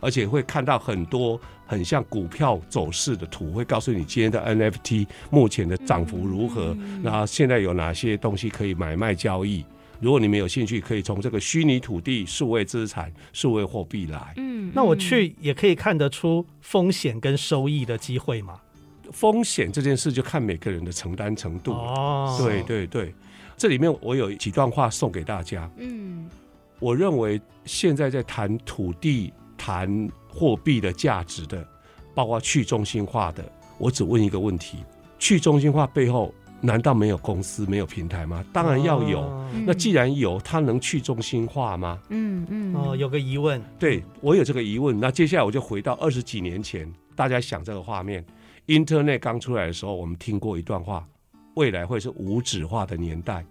[0.00, 9.64] 而且会看到很多很像股票走势的图，会告诉你今天的 NFT 目前的涨幅如何，然后现在有哪些东西可以买卖交易。
[10.00, 14.32] 如果你们有兴趣，可以从这个虚拟土地、数位资产、数位货币来。
[14.36, 18.60] 嗯，那我去也可以看得出风险跟收益的机会嘛？
[19.10, 21.72] 风险这件事就看每个人的承担程度。
[21.72, 23.14] 哦，对对对，
[23.56, 25.68] 这里面我有几段话送给大家。
[25.78, 26.28] 嗯，
[26.78, 31.66] 我认为现在在谈土地、谈货币的价值的，
[32.14, 33.44] 包括去中心化的，
[33.78, 34.78] 我只问一个问题：
[35.18, 36.32] 去中心化背后。
[36.60, 38.44] 难道没有公司、没有平台吗？
[38.52, 39.20] 当然要有。
[39.20, 41.98] 哦、那既然有，它能去中心化吗？
[42.08, 42.74] 嗯嗯。
[42.74, 43.62] 哦，有个疑问。
[43.78, 44.98] 对，我有这个疑问。
[44.98, 48.24] 那接下来我就回到二十几年前，大家想这个画面
[48.66, 51.06] ：Internet 刚出来的时候，我们听过一段话，
[51.54, 53.44] 未来会是无纸化的年代。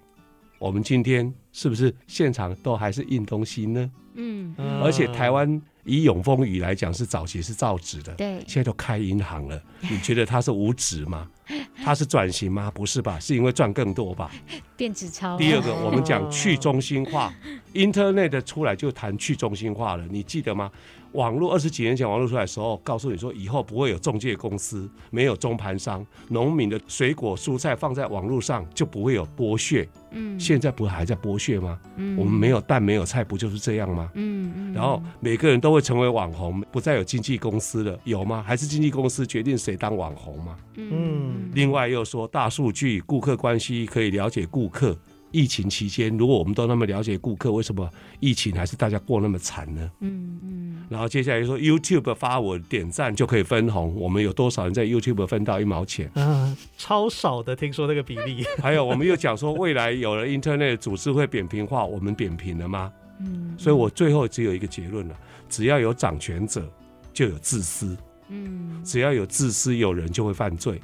[0.59, 3.91] 我们今天是不是现场都还是印东西呢？
[4.15, 4.53] 嗯。
[4.83, 5.61] 而且台湾。
[5.87, 9.59] 以永丰宇来讲，是早期是造纸的，对，现在都开银行了。
[9.79, 11.27] 你觉得它是无纸吗？
[11.83, 12.69] 它是转型吗？
[12.75, 13.17] 不是吧？
[13.19, 14.29] 是因为赚更多吧？
[14.75, 15.37] 变纸钞。
[15.37, 17.33] 第二个， 我们讲去中心化
[17.73, 20.69] ，Internet 出来就谈去中心化了，你记得吗？
[21.17, 29.89] 网络二十几年前网络出来的时候，告诉你说以后不会有中介公司，没有中盘商，农民的水果蔬菜放在网络上就不会有剥削。
[30.11, 31.79] 嗯，现在不还在剥削吗？
[31.95, 34.11] 嗯，我们没有蛋没有菜，不就是这样吗？
[34.13, 34.73] 嗯嗯。
[34.73, 38.43] 然后每个人都会成为网红，不再有经纪公司了，有吗？
[38.45, 40.55] 还是经纪公司决定谁当网红吗？
[40.75, 41.49] 嗯。
[41.55, 44.95] 另外又说大数据、顾客关系可以了解顾客。
[45.37, 47.87] 疫情期间，如果我们都那么了解顾客，为什么
[48.19, 49.91] 疫情还是大家过那么惨呢？
[49.99, 50.83] 嗯嗯。
[50.89, 56.09] 然后接下来说 YouTube 发我点赞就可以分红，我们有多少人在 YouTube 分到一毛钱？
[56.15, 58.43] 嗯，超少的，听说那个比例。
[58.59, 62.91] 还有，我们又讲说未来有了 Internet 组织会扁平化，我们扁平了吗？
[63.19, 63.53] 嗯。
[63.59, 65.15] 所以我最后只有一个结论了：
[65.47, 66.67] 只要有掌权者，
[67.13, 67.95] 就有自私。
[68.29, 68.81] 嗯。
[68.83, 70.81] 只要有自私，有人就会犯罪。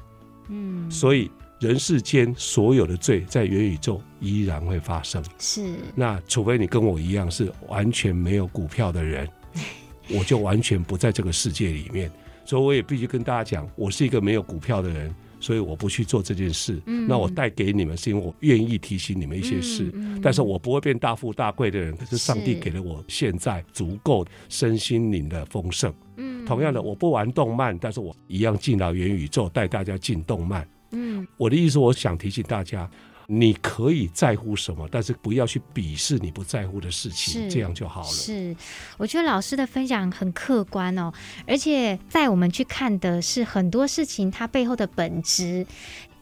[0.50, 0.92] 嗯。
[0.92, 1.32] 所以。
[1.63, 5.23] 人世间所有的罪，在元宇宙依然会发生。
[5.39, 5.63] 是，
[5.95, 9.26] 那除非你跟我一样是完全没有股票的人，
[10.12, 12.12] 我就完全不在这个世界里面。
[12.43, 16.82] 所以我也必须跟大家讲，我是一个没有股票的人，所以我不去做这件事。
[16.86, 21.95] 嗯，那我带给你们是因为我愿意提醒你们一些事，嗯嗯，但是我不会变大富大贵的人。
[21.95, 25.93] 可是上帝给了我现在足够身心灵的丰盛。
[26.17, 30.67] 嗯，同样的，我不玩动漫，但是我一样进到元宇宙，带大家进动漫。
[30.93, 32.89] 嗯，我的意思，我想提醒大家，
[33.27, 38.08] 你可以在乎什么，但是不要去鄙视你不在乎的事情，这样就好了。
[38.08, 38.56] 是，
[38.97, 41.12] 我觉得老师的分享很客观哦，
[41.45, 45.65] 而且在我们去看的是很多事情它背后的本质。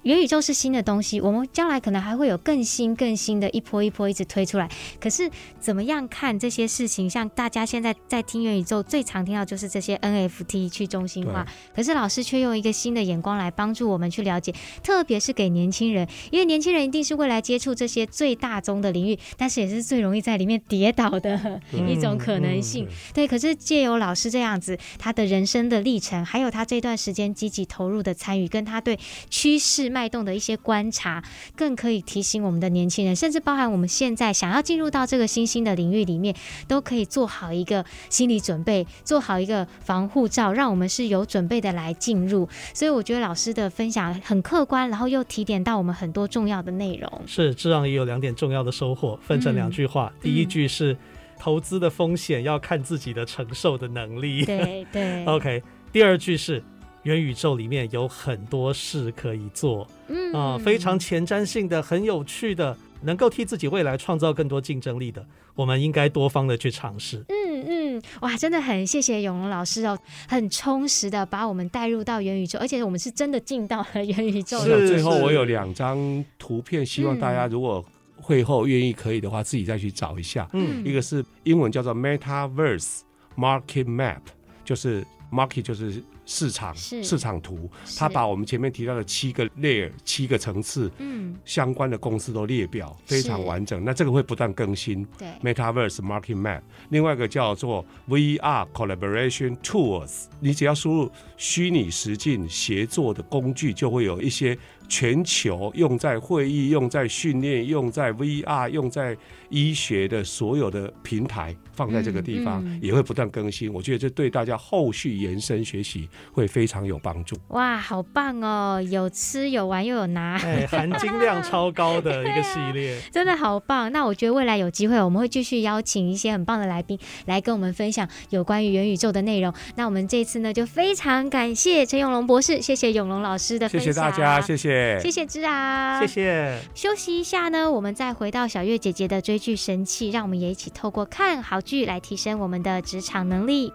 [0.04, 4.68] 元宇宙是新的东西，我们将来可能还会有更新、更新的一波一波一直推出来。
[5.00, 7.08] 可是怎么样看这些事情？
[7.08, 11.46] 像大家现在在听元宇宙，最常听到就是这些 NFT 去中心化。
[11.76, 22.88] 可是老师却用一个新的眼光来帮助我们去了解，特别是给年轻人，因为年轻人一定是未来接触这些最大宗的领域，但是也是最容易在里面跌倒的一种可能性。
[23.14, 28.98] 对，可是借由老师这样子，他的人生的历程，还有他这段时间积极投入的参与，跟他对
[29.30, 29.91] 趋势。
[29.92, 31.24] 脉动的一些观察，
[31.56, 36.36] 更可以提醒我们的年轻人，甚至包含我们现在想要进入到这个新兴的领域里面，
[36.68, 42.48] 都可以做好一个心理准备，做好一个防护罩，让我们是有准备的来进入。
[42.74, 47.22] 所以我觉得老师的分享很客观，然后又提点到我们很多重要的内容。
[47.28, 50.12] 是，这样也有两点重要的收获，分成两句话。
[50.16, 50.98] 嗯、第一句是。
[51.44, 54.46] 投资的风险要看自己的承受的能力。
[54.46, 55.26] 对对。
[55.26, 56.64] OK，第二句是
[57.04, 65.26] 元宇宙里面有很多事可以做，嗯啊、呃，非常前瞻性的、很有趣的，能够替自己未来创造更多竞争力的，
[65.56, 67.26] 我们应该多方的去尝试。
[67.30, 69.98] 嗯嗯，哇，真的很谢谢永龙老师哦，
[70.28, 74.60] 很充实的把我们带入到元宇宙，而且我们是真的进到了元宇宙。
[74.60, 74.88] 是。
[74.88, 77.94] 最后我有两张图片，希望大家如果、嗯。
[78.24, 80.48] 会后愿意可以的话，自己再去找一下。
[80.54, 83.00] 嗯，一个是英文叫做 Metaverse
[83.36, 84.20] Market Map，
[84.64, 86.04] 就是 Market 就是。
[86.32, 93.84] 市场市场图，它把我们前面提到的七个 layer 七个层次，嗯，相关的公司都列表非常完整。
[93.84, 95.06] 那这个会不断更新。
[95.18, 104.58] 对，Metaverse Market Map，另外一个叫做 VR Collaboration Tools，你只要输入虚拟实境协作的工具，就会有一些
[104.92, 109.16] 全球用在会议、用在训练、用在 VR、用在
[109.48, 113.72] 医学的所有的平台放在这个地方，嗯嗯、也会不断更新。
[113.74, 116.10] 我觉得这对大家后续延伸学习。
[116.34, 117.36] 会非常有帮助。
[117.50, 118.82] 哇，好棒哦！
[118.90, 123.92] 有吃有玩又有拿，哎，含金量超高的一个系列， 真的好棒。
[123.92, 129.54] 那我觉得未来有机会，我们会继续邀请一些很棒的来宾来跟我们分享有关于元宇宙的内容。
[129.76, 136.58] 那我们这次呢，就非常感谢陈永龙博士，谢谢永龙老师的分享，谢谢大家，谢谢，谢谢志啊，谢谢。
[136.74, 143.72] 休息一下呢，我们再回到小月姐姐的追剧神器，让我们也一起透过看好剧来提升我们的职场能力。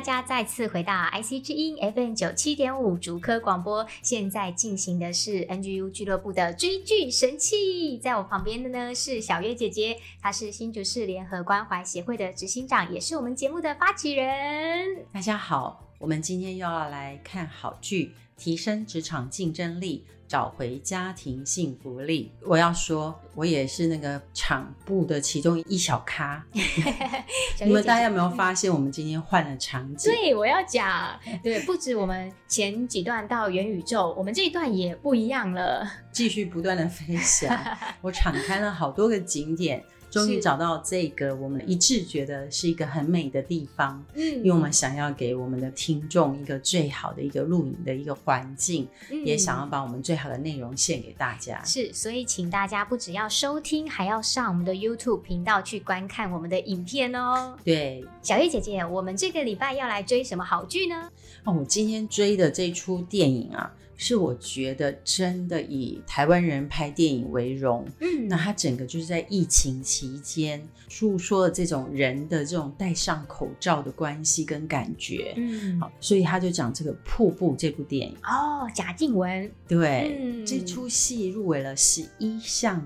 [0.00, 7.98] 大家再次回到 IC 之音 FM 九七点五竹科广播，现在进行的是 NGU 俱乐部的追剧神器。
[7.98, 15.04] 在我旁边的呢是小月姐姐，她是新竹市联合关怀协会的执行长，也是我们节目的发起人。
[15.12, 20.06] 大家好，我们今天又要来看好剧，提升职场竞争力。
[20.30, 22.30] 找回家庭幸福力。
[22.46, 26.46] 我要说，我也是那个场部的其中一小咖。
[27.66, 30.08] 你们大家有没有发现，我们今天换了场景？
[30.08, 37.52] 对，我要讲，对，不止我们前几段到元宇宙，我们这一段也不一样了，继续不断的分享。
[38.00, 39.84] 我敞开了好多个景点。
[40.10, 51.62] 终于找到这个我们一致觉得是一个很美的地方，嗯，因为我们想要给我们的听众一个最好的一个录影的一个环境，嗯，也想要把我们最好的内容献给大家。
[51.64, 57.56] 是，所以请大家不只要收听，还要上我们的 YouTube 频道去观看我们的影片哦。
[57.64, 61.08] 对，小月姐姐，我们这个礼拜要来追什么好剧呢？
[61.44, 63.72] 哦，我今天追的这出电影啊。
[64.02, 78.16] 是我觉得真的以台湾人拍电影为荣，嗯，那他整个就是在疫情期间诉说了这种人的这种戴上口罩的关系跟感觉，嗯，好，所以他就讲这个《瀑布》这部电影。
[78.22, 82.82] 哦，贾静雯，对，嗯、这出戏入围了十一项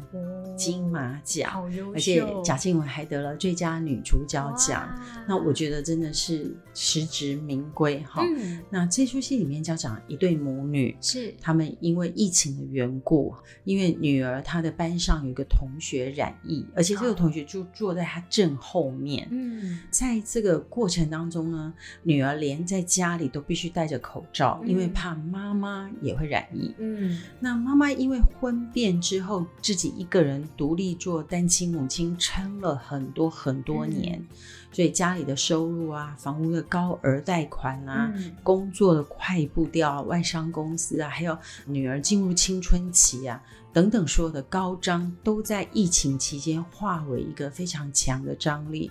[0.57, 4.93] 金马奖，好优秀，而且贾静雯还得了最佳女主角奖，
[5.29, 8.61] 那我觉得真的是实至名归哈、嗯。
[8.69, 10.97] 那这出戏里面就讲一对母女。
[11.05, 13.35] 是他们因为疫情的缘故，
[13.65, 19.29] 因为女儿她的班上有一个同学染疫，而且这个同学就坐在她正后面。
[19.31, 26.75] 嗯，在这个过程当中呢，女儿连在家里都必须戴着口罩，因为怕妈妈也会染疫。
[26.79, 34.19] 嗯，那妈妈因为婚变之后自己一个人独立做单亲母亲，撑了很多很多年。
[34.19, 34.37] 嗯
[34.75, 43.41] 所以家里的收入啊，房屋的高额贷款啊，嗯、工作的快步调，外商公司啊，还有女儿进入青春期啊，
[43.75, 48.91] 等等，所有的高张都在疫情期间化为一个非常强的张力。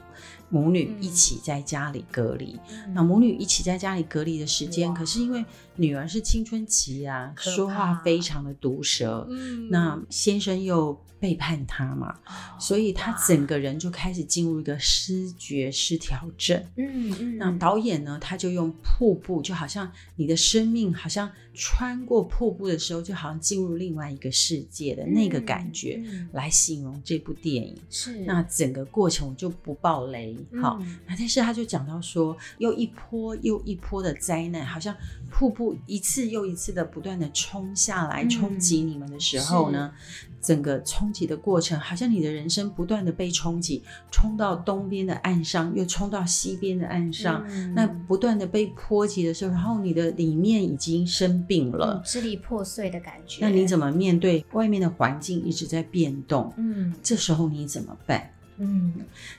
[0.49, 5.43] 母女一起在家里隔离，嗯、那母女一起在家里隔离的时间，可是因为
[5.77, 27.75] 女儿是青春期啊，说话非常的毒舌，嗯，那先生又背叛她嘛，哦，所以她整个人就开始进入一个失觉失调症，嗯嗯，那导演呢，他就用瀑布，就好像你的生命好像穿过瀑布的时候，就好像进入另外一个世界的那个感觉来形容这部电影。
[27.89, 30.35] 是，那整个过程我就不爆雷。
[30.61, 34.95] 好，那但是他就讲到说，又一波又一波的灾难，好像
[35.29, 39.93] 瀑布一次又一次的不断的冲下来，冲击你们的时候呢，
[40.41, 53.39] 整个冲击的过程，好像你的人生不断的被冲击，冲到东边的岸上，又冲到西边的岸上，那不断的被波及的时候，然后你的里面已经生病了，支离破碎的感觉。
[53.41, 56.53] 那你怎么面对外面的环境一直在变动？
[56.57, 58.29] 嗯，这时候你怎么办？
[58.59, 58.93] 嗯，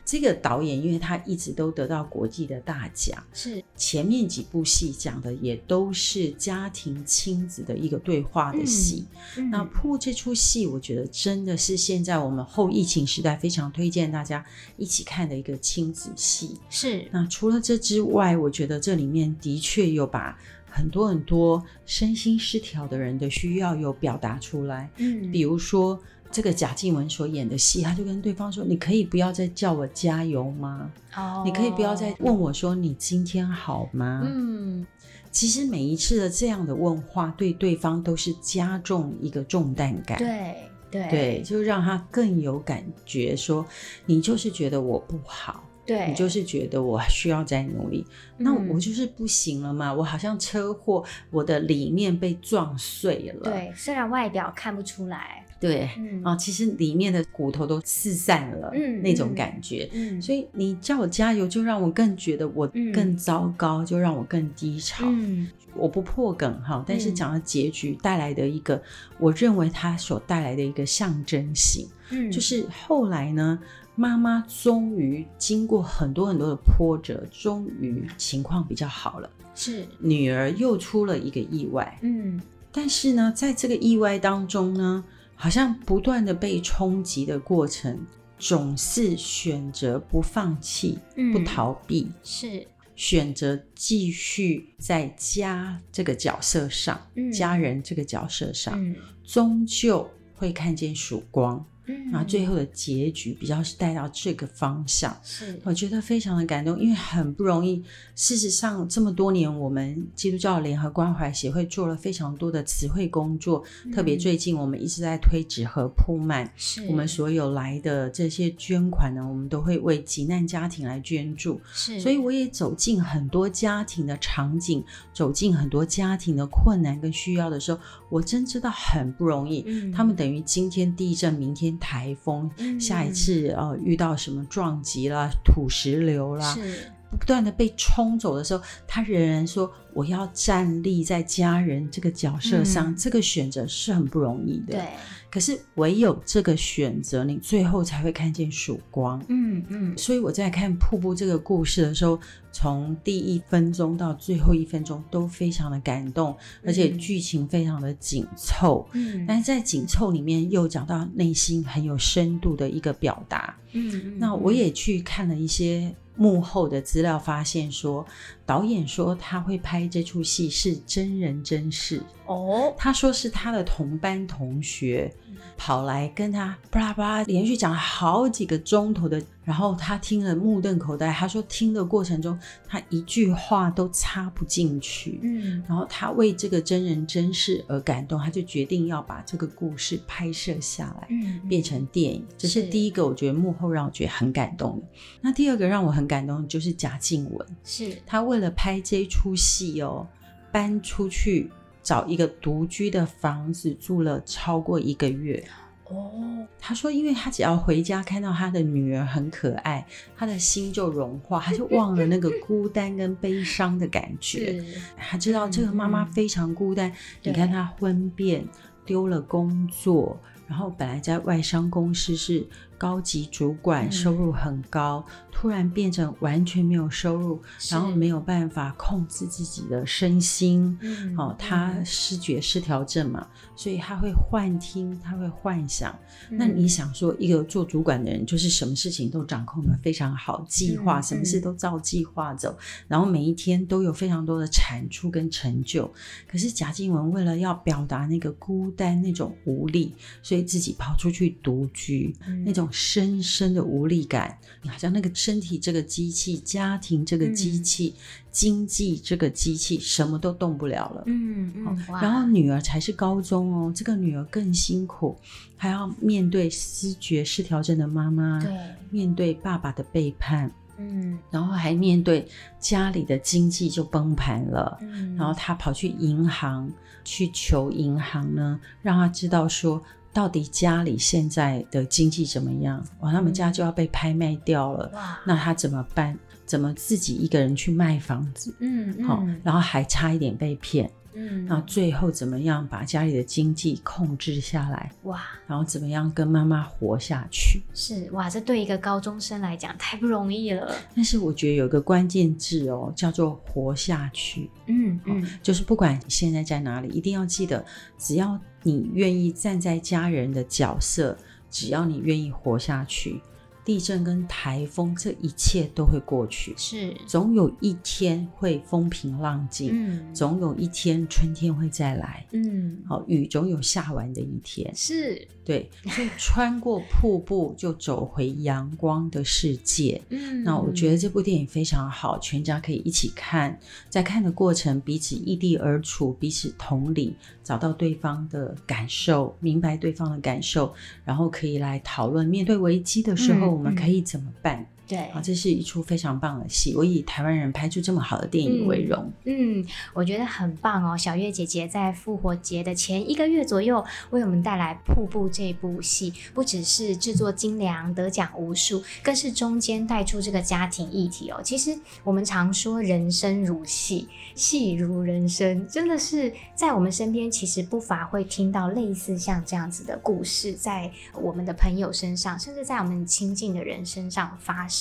[0.05, 9.05] 这个导演因为他一直都得到国际的大奖，是前面几部戏讲的也都是家庭亲子的一个对话的戏。
[9.37, 14.45] 嗯嗯、那破这出戏，我觉得真的是现在我们后疫情时代非常推荐大家
[14.77, 16.59] 一起看的一个亲子戏。
[16.69, 20.37] 是那除了这之外，我觉得这里面的确有把
[20.75, 24.91] 很多很多身心失调的人的需要有表达出来。
[24.99, 25.99] 嗯，比如说。
[26.33, 30.91] 这个贾静雯所演的戏，他就跟对方说：“你可以不要再叫我加油吗？
[31.15, 34.85] 哦，你可以不要再问我说你今天好吗？”嗯，
[35.31, 40.19] 其实每一次的这样的问话，对对方都是加重一个重担感。
[40.19, 40.57] 对
[40.91, 43.65] 对对，就让他更有感觉，说
[44.05, 48.07] 你就是觉得我不好，对你就是觉得我需要再努力，
[48.39, 49.93] 嗯、那我就是不行了嘛？
[49.93, 53.45] 我好像车祸，我的里面被撞碎了。
[53.45, 55.45] 对，虽然外表看不出来。
[55.61, 65.07] 对，嗯、啊，其实里面的骨头都四散了，嗯，那种感觉，嗯，所以你叫我加油，就让我更觉得我更糟糕，嗯、就让我更低潮。
[65.07, 68.83] 嗯，我不破梗哈，但是讲到结局带来的一个，嗯、
[69.19, 73.59] 我认为它所带来的一个象征性，嗯，就是后来呢，
[73.95, 79.87] 妈妈终于经过很多很多的波折，终于情况比较好了，是。
[79.99, 82.41] 女儿又出了一个意外，嗯，
[82.73, 85.05] 但是呢，在这个意外当中呢。
[85.37, 87.99] 好像不断的被冲击的过程，
[88.39, 92.65] 总是选择不放弃、嗯、不逃避，是。
[92.95, 101.63] 选择继续在家这个角色上，嗯、家人这个角色上，嗯、终究会看见曙光。
[101.87, 107.83] 嗯，然后最后的结局比较是带到这个方向，是我觉得非常的感动，因为很不容易。
[108.15, 121.61] 事实上，这么多年，我们基督教联合关怀协会做了非常多的词汇工作，嗯、特别最近我们一直在推纸盒铺满，是我们所有来的这些捐款呢，我们都会为急难家庭来捐助。
[121.73, 124.83] 是，所以我也走进很多家庭的场景，
[125.13, 129.65] 走进很多家庭的困难跟需要的时候，我真知道很不容易。
[129.67, 131.74] 嗯，他们等于今天地震，明天。
[131.79, 132.51] 台风，
[132.81, 144.73] 下一次呃遇到什么撞击啦、土石流啦，是不断的被冲走的时候，他仍然说我要站立在家人这个角色上，嗯、这个选择是很不容易的。
[144.73, 144.85] 对。
[145.31, 149.21] 可是唯有这个选择，你最后才会看见曙光。
[149.29, 152.17] 嗯嗯，所以我在看瀑布这个故事的时候，
[152.53, 158.89] 从第一分钟到最后一分钟都非常的感动，而且剧情非常的紧凑。
[158.93, 163.57] 嗯，但是在紧凑里面又讲到内心很有深度的一个表达。
[163.73, 165.93] 嗯，那我也去看了一些。
[166.17, 168.07] 幕后的资料发现说，
[168.47, 172.73] 导演说他会拍这出戏是真人真事哦。
[172.77, 175.13] 他说是他的同班同学
[175.57, 179.23] 跑来跟他巴拉巴拉连续讲了好几个钟头的。
[179.45, 192.25] 然后他听了目瞪口呆，他说听的过程中他一句话都插不进去，嗯，然后他为这个真人真事而感动，他就决定要把这个故事拍摄下来，嗯，变成电影。
[192.39, 194.87] 这是第一个，我觉得幕后让我觉得很感动的。
[195.21, 200.09] 那第二个让我很感动的就是贾静雯，是他为了拍这出戏哦，
[200.51, 201.51] 搬出去
[201.85, 205.45] 找一个独居的房子住了超过一个月。
[205.85, 214.65] 哦，他说，因为他只要回家看到他的女儿很可爱，他的心就融化，他就忘了那个孤单跟悲伤的感觉。
[214.97, 218.45] 他知道这个妈妈非常孤单，嗯、你看她婚变，
[218.87, 220.19] 丢了工作，
[220.49, 222.49] 然后本来在外商公司是。
[222.85, 230.77] 高级主管收入很高，嗯、突然变成完全没有收入，然后没有办法控制自己的身心。
[230.83, 233.27] 嗯、哦，他视觉失调症嘛，
[233.57, 235.99] 所以他会幻听，他会幻想。
[236.29, 245.91] 嗯、那你想说，一个做主管的人，就是什么事情都掌控的非常好，计划、嗯、什么事都照计划走，嗯、然后每一天都有非常多的产出跟成就。
[246.31, 252.69] 可是贾静雯为了要表达那个孤单、那种无力，所以自己跑出去独居，嗯、那种。
[252.77, 258.01] 深深的无力感，好像那个身体这个机器、家庭这个机器、嗯、
[258.33, 261.05] 经济这个机器，什么都动不了了。
[261.07, 261.87] 嗯嗯。
[262.03, 265.17] 然后女儿才是高中哦，这个女儿更辛苦，
[265.57, 268.51] 还要面对失觉失调症的妈妈，对，
[268.91, 270.51] 面对爸爸的背叛。
[270.77, 272.27] 嗯，然后还面对
[272.59, 276.69] 家里的经济就崩盘了，嗯，然后他跑去银行
[277.05, 279.81] 去求银行呢，让他知道说
[280.15, 282.83] 到底家里现在的经济怎么样？
[283.01, 286.17] 哇，他们家就要被拍卖掉了，哇，那他怎么办？
[286.47, 288.55] 怎么自己一个人去卖房子？
[288.61, 290.89] 嗯，嗯，好，然后还差一点被骗。
[291.15, 294.91] 嗯，那最后怎么样把家里的经济控制下来？
[295.05, 297.63] 哇，然后怎么样跟妈妈活下去？
[297.73, 300.75] 是哇，这对一个高中生来讲太不容易了。
[300.95, 304.51] 但是我觉得有一个关键字哦，叫做活下去。
[304.67, 307.65] 嗯嗯，哦，就是不管你现在在哪里，一定要记得，
[307.99, 311.17] 只要你愿意站在家人的角色，
[311.51, 313.21] 只要你愿意活下去。
[313.65, 333.59] 地震跟台风，这一切都会过去，是，总有一天会风平浪静，嗯，总有一天春天会再来，嗯，好，雨总有下完的一天，是，对， 所以穿过瀑布就走回阳光的世界，嗯，那我觉得这部电影非常好，全家可以一起看，
[333.89, 340.71] 在看的过程彼此异地而处，彼此同理，找到对方的感受，明白对方的感受，
[341.03, 343.53] 然后可以来讨论面对危机的时候。
[343.53, 344.67] 嗯我们可以怎么办？
[344.87, 349.11] 对，啊，这是一出非常棒的戏，我以台湾人拍出这么好的电影为荣。
[349.25, 350.95] 嗯，嗯，我觉得很棒哦。
[350.95, 361.41] 小月姐姐在复活节的前一个月左右，为我们带来《瀑布》这部戏，不只是制作精良、得奖无数，更是中间带出这个家庭议题哦。
[361.43, 374.74] 其实我们常说人生如戏，戏如人生，真的是在我们身边，其实不乏会听到类似像这样子的故事，在我们的朋友身上，甚至在我们亲近的人身上发生。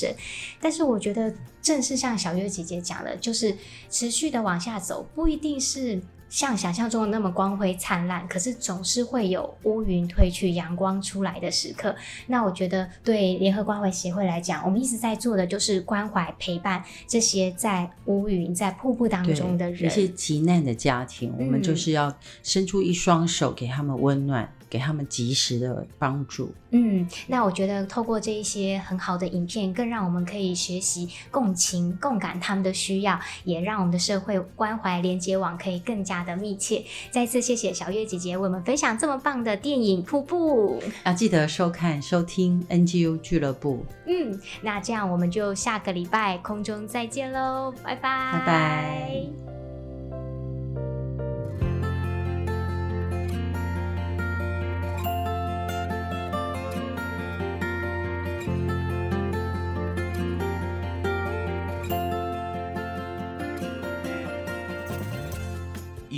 [0.59, 3.55] 但是我觉得，正是像小月姐姐讲的，就是
[3.89, 11.95] 持续的往下走，不一定是像想象中的那么光辉灿烂，可是总是会有乌云退去，阳光出来的时刻。
[12.27, 24.51] 那我觉得，对联合关怀协会来讲，我们一直在做的就是关怀陪伴这些在乌云、在瀑布当中的人，一些急难的家庭，嗯，我们就是要伸出一双手，给他们温暖。
[24.73, 26.51] 给他们及时的帮助。
[26.71, 36.83] 嗯，那我觉得透过这一些很好的影片，更让我们可以学习共情、共感他们的需要，也让我们的社会关怀连接网可以更加的密切。
[37.11, 40.81] 再次谢谢小月姐姐为我们分享这么棒的电影《瀑布》。
[41.05, 43.85] 要记得收看、收听 NGU 俱乐部。
[44.07, 49.62] 嗯，那这样我们就下个礼拜空中再见喽，拜拜，拜拜。